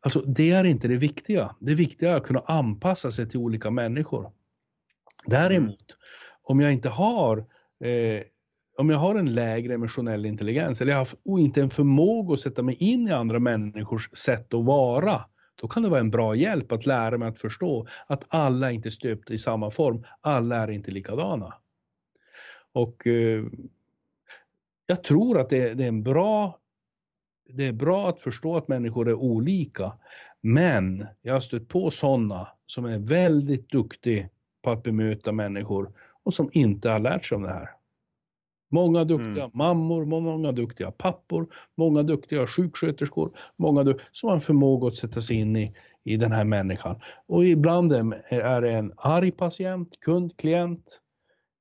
[0.00, 1.56] Alltså det är inte det viktiga.
[1.60, 4.30] Det viktiga är att kunna anpassa sig till olika människor.
[5.26, 5.96] Däremot
[6.46, 7.38] om jag inte har
[7.80, 8.22] eh,
[8.78, 12.62] om jag har en lägre emotionell intelligens eller jag har inte en förmåga att sätta
[12.62, 15.20] mig in i andra människors sätt att vara,
[15.60, 18.72] då kan det vara en bra hjälp att lära mig att förstå att alla är
[18.72, 21.54] inte stöpta i samma form, alla är inte likadana.
[22.72, 23.44] Och eh,
[24.86, 26.58] jag tror att det, det, är en bra
[27.48, 29.92] det är bra att förstå att människor är olika,
[30.40, 34.28] men jag har stött på sådana som är väldigt duktiga
[34.62, 35.92] på att bemöta människor
[36.26, 37.70] och som inte har lärt sig om det här.
[38.70, 39.50] Många duktiga mm.
[39.54, 41.46] mammor, många duktiga pappor,
[41.76, 45.68] många duktiga sjuksköterskor, många du som har en förmåga att sätta sig in i,
[46.04, 47.00] i den här människan.
[47.26, 51.02] Och ibland är det en arg patient, kund, klient.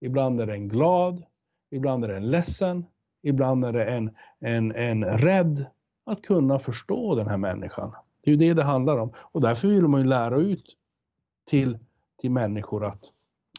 [0.01, 1.24] Ibland är det en glad,
[1.72, 2.86] ibland är det en ledsen,
[3.24, 5.66] ibland är det en, en, en rädd.
[6.07, 7.91] Att kunna förstå den här människan.
[8.24, 9.13] Det är ju det det handlar om.
[9.18, 10.76] Och därför vill man ju lära ut
[11.49, 11.80] till,
[12.22, 13.11] till människor att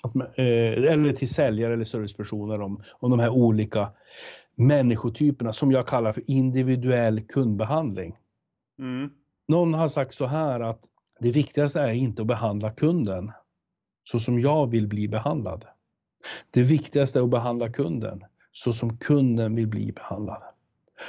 [0.06, 3.88] att, eh, eller till säljare eller servicepersoner om, om de här olika
[4.54, 8.16] människotyperna som jag kallar för individuell kundbehandling.
[8.78, 9.10] Mm.
[9.48, 10.80] Någon har sagt så här att
[11.20, 13.32] det viktigaste är inte att behandla kunden
[14.04, 15.64] så som jag vill bli behandlad.
[16.50, 20.42] Det viktigaste är att behandla kunden så som kunden vill bli behandlad.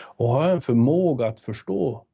[0.03, 2.05] Och har jag en förmåga att förstå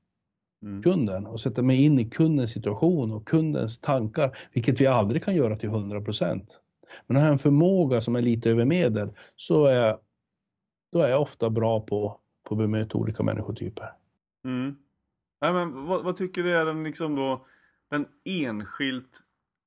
[0.63, 0.83] mm.
[0.83, 5.35] kunden och sätta mig in i kundens situation och kundens tankar, vilket vi aldrig kan
[5.35, 6.59] göra till 100 procent.
[7.07, 9.99] Men har jag en förmåga som är lite över medel så är jag,
[10.91, 13.93] då är jag ofta bra på, på att bemöta olika människotyper.
[14.45, 14.75] Mm.
[15.39, 17.45] Ja, men vad, vad, tycker du är den, liksom då,
[17.89, 19.19] den enskilt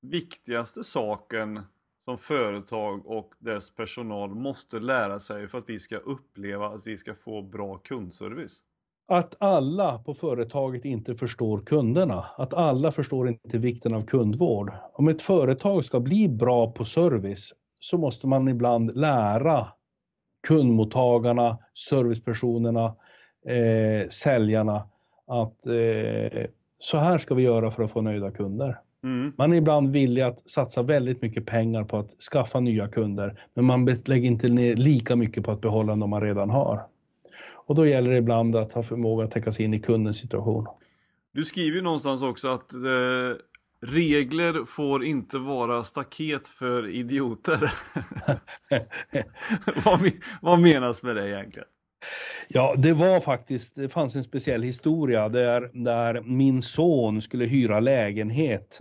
[0.03, 1.61] viktigaste saken
[2.05, 6.99] som företag och dess personal måste lära sig för att vi ska uppleva att vi
[6.99, 8.63] ska få bra kundservice?
[9.09, 12.25] Att alla på företaget inte förstår kunderna.
[12.37, 14.73] Att alla förstår inte vikten av kundvård.
[14.93, 19.67] Om ett företag ska bli bra på service så måste man ibland lära
[20.49, 22.85] kundmottagarna, servicepersonerna,
[23.47, 24.89] eh, säljarna
[25.27, 26.47] att eh,
[26.79, 28.81] så här ska vi göra för att få nöjda kunder.
[29.05, 29.33] Mm.
[29.39, 33.65] Man är ibland villig att satsa väldigt mycket pengar på att skaffa nya kunder, men
[33.65, 36.87] man lägger inte ner lika mycket på att behålla de man redan har.
[37.67, 40.67] Och då gäller det ibland att ha förmåga att täcka sig in i kundens situation.
[41.33, 42.81] Du skriver ju någonstans också att eh,
[43.81, 47.73] regler får inte vara staket för idioter.
[49.85, 50.11] vad,
[50.43, 51.69] vad menas med det egentligen?
[52.49, 57.81] Ja, det var faktiskt, det fanns en speciell historia där, där min son skulle hyra
[57.81, 58.79] lägenhet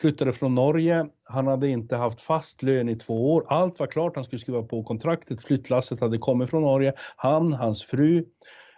[0.00, 1.06] flyttade från Norge.
[1.24, 3.44] Han hade inte haft fast lön i två år.
[3.48, 5.44] Allt var klart, han skulle skriva på kontraktet.
[5.44, 6.92] Flyttlasset hade kommit från Norge.
[7.16, 8.24] Han, hans fru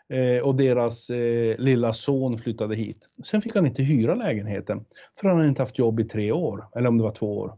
[0.09, 3.09] eh, och deras eh, lilla son flyttade hit.
[3.25, 4.85] Sen fick han inte hyra lägenheten
[5.21, 7.57] för han hade inte haft jobb i tre år, eller om det var två år.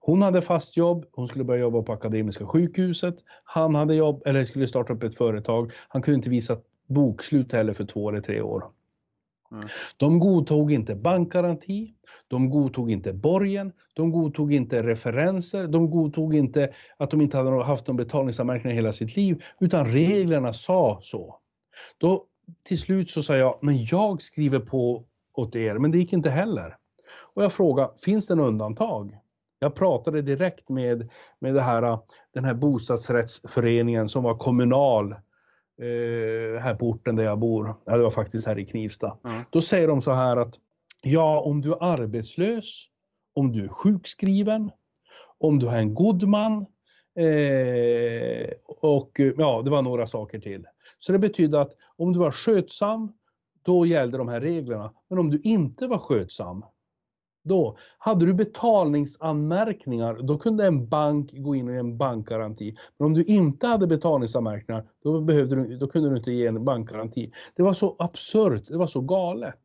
[0.00, 3.14] Hon hade fast jobb, hon skulle börja jobba på Akademiska sjukhuset.
[3.44, 5.72] Han hade jobb, eller skulle starta upp ett företag.
[5.88, 6.56] Han kunde inte visa
[6.86, 8.64] bokslut heller för två eller tre år.
[9.52, 9.68] Mm.
[9.96, 11.94] De godtog inte bankgaranti,
[12.28, 17.64] de godtog inte borgen, de godtog inte referenser, de godtog inte att de inte hade
[17.64, 21.38] haft någon betalningsanmärkning i hela sitt liv, utan reglerna sa så.
[21.98, 22.24] Då
[22.62, 26.30] till slut så sa jag, men jag skriver på åt er, men det gick inte
[26.30, 26.76] heller.
[27.34, 29.18] Och jag frågade, finns det något undantag?
[29.58, 31.98] Jag pratade direkt med, med det här,
[32.34, 35.14] den här bostadsrättsföreningen som var kommunal
[35.80, 37.74] eh, här på orten där jag bor.
[37.84, 39.16] Ja, det var faktiskt här i Knivsta.
[39.24, 39.42] Mm.
[39.50, 40.54] Då säger de så här att
[41.02, 42.86] ja, om du är arbetslös,
[43.34, 44.70] om du är sjukskriven,
[45.38, 46.66] om du har en god man
[47.18, 50.66] eh, och ja, det var några saker till.
[50.98, 53.12] Så det betyder att om du var skötsam,
[53.62, 54.92] då gällde de här reglerna.
[55.08, 56.64] Men om du inte var skötsam,
[57.42, 62.76] då, hade du betalningsanmärkningar, då kunde en bank gå in och ge en bankgaranti.
[62.98, 66.64] Men om du inte hade betalningsanmärkningar, då, behövde du, då kunde du inte ge en
[66.64, 67.32] bankgaranti.
[67.56, 69.60] Det var så absurt, det var så galet.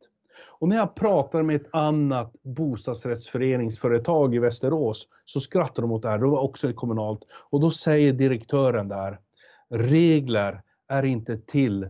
[0.60, 6.10] Och när jag pratar med ett annat bostadsrättsföreningsföretag i Västerås så skrattar de åt det
[6.10, 7.20] här, det var också kommunalt.
[7.50, 9.20] Och då säger direktören där,
[9.70, 11.90] regler är inte till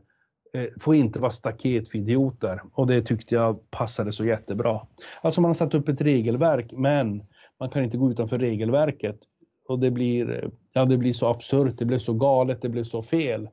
[0.79, 4.81] får inte vara staket för idioter och det tyckte jag passade så jättebra.
[5.21, 7.23] Alltså man har satt upp ett regelverk men
[7.59, 9.19] man kan inte gå utanför regelverket
[9.67, 13.01] och det blir, ja, det blir så absurt, det blir så galet, det blir så
[13.01, 13.49] fel.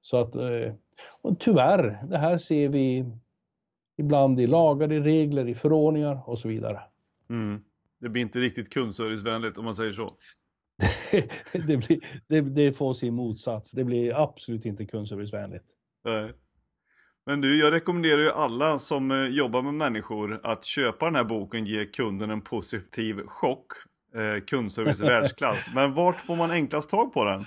[0.00, 0.74] Så att, eh,
[1.22, 3.04] och tyvärr, det här ser vi
[3.98, 6.80] ibland i lagar, i regler, i förordningar och så vidare.
[7.30, 7.60] Mm.
[8.00, 10.08] Det blir inte riktigt kundservicevänligt om man säger så.
[11.52, 13.72] det, blir, det, det får sin motsats.
[13.72, 15.64] Det blir absolut inte kundservicevänligt.
[16.04, 16.32] Nej.
[17.28, 21.24] Men du, jag rekommenderar ju alla som eh, jobbar med människor att köpa den här
[21.24, 23.66] boken Ge kunden en positiv chock.
[24.14, 25.70] eh, kundservice världsklass.
[25.74, 27.44] Men vart får man enklast tag på den?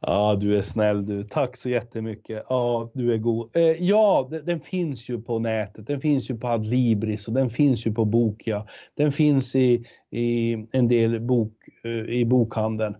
[0.00, 1.22] Ja, du är snäll du.
[1.24, 2.44] Tack så jättemycket.
[2.48, 3.56] Ja, du är god.
[3.56, 5.86] Eh, ja, den, den, finns ju på nätet.
[5.86, 8.66] Den finns ju på Adlibris och den finns ju på Bokia.
[8.96, 11.52] Den finns i, i en del bok,
[11.84, 12.96] eh, i bokhandeln.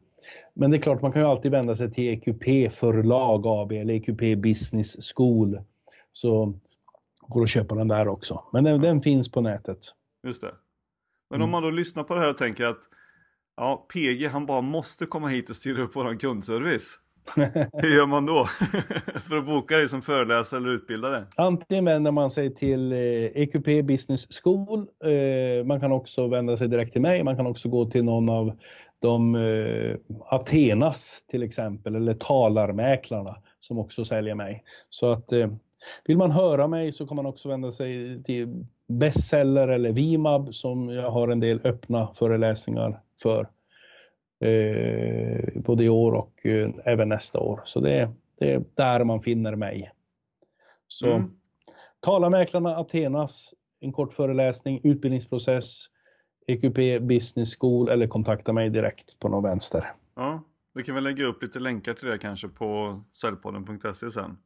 [0.55, 3.95] Men det är klart, man kan ju alltid vända sig till EQP Förlag AB eller
[3.95, 5.59] EQP Business School.
[6.15, 6.55] Så
[7.21, 8.45] går det att köpa den där också.
[8.53, 9.79] Men den, den finns på nätet.
[10.27, 10.55] Just det.
[11.31, 11.51] Men om mm.
[11.51, 12.81] man då lyssnar på det här och tänker att
[13.57, 17.01] ja, PG han bara måste komma hit och styra upp våran kundservice.
[17.73, 18.47] Hur gör man då?
[19.29, 21.27] för att boka dig som föreläsare eller utbildare?
[21.37, 24.79] Antingen vänder man sig till EQP eh, e Business School.
[25.05, 27.25] Eh, man kan också vända sig direkt till mig.
[27.25, 28.59] Man kan också gå till någon av
[28.99, 29.97] de eh,
[30.27, 34.65] Athenas till exempel eller Talarmäklarna som också säljer mig.
[34.91, 35.33] Så att
[36.05, 40.89] vill man höra mig så kan man också vända sig till Bestseller eller Vimab som
[40.89, 43.49] jag har en del öppna föreläsningar för.
[44.41, 47.61] Eh, både i år och eh, även nästa år.
[47.64, 49.91] Så det, det, är där man finner mig.
[50.89, 51.30] Så mm.
[52.01, 55.87] Talarmäklarna Athenas, en kort föreläsning, utbildningsprocess,
[56.47, 59.93] EQP Business School eller kontakta mig direkt på någon vänster.
[60.16, 60.43] Ja,
[60.74, 64.37] vi kan väl lägga upp lite länkar till det kanske på säljpodden.se sen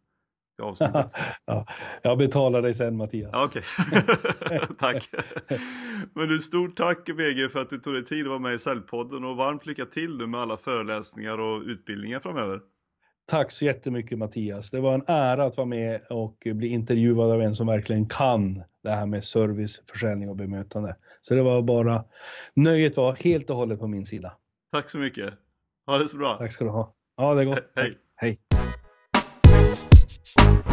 [1.44, 1.66] ja,
[2.02, 3.34] jag betalar dig sen Mattias.
[3.34, 3.62] Okej,
[4.42, 4.60] okay.
[4.78, 5.08] tack.
[6.14, 8.58] Men du, stort tack VG för att du tog dig tid att vara med i
[8.58, 12.60] Säljpodden och varmt lycka till nu med alla föreläsningar och utbildningar framöver.
[13.26, 14.70] Tack så jättemycket Mattias.
[14.70, 18.62] Det var en ära att vara med och bli intervjuad av en som verkligen kan
[18.82, 20.96] det här med service, försäljning och bemötande.
[21.22, 22.04] Så det var bara,
[22.54, 24.32] nöjet var helt och hållet på min sida.
[24.72, 25.34] Tack så mycket.
[25.86, 26.36] Ha det så bra.
[26.36, 26.94] Tack ska du ha.
[27.16, 27.72] Ja, det är gott.
[27.76, 27.98] Hej.
[28.16, 28.47] Hej.
[30.36, 30.67] Thank you.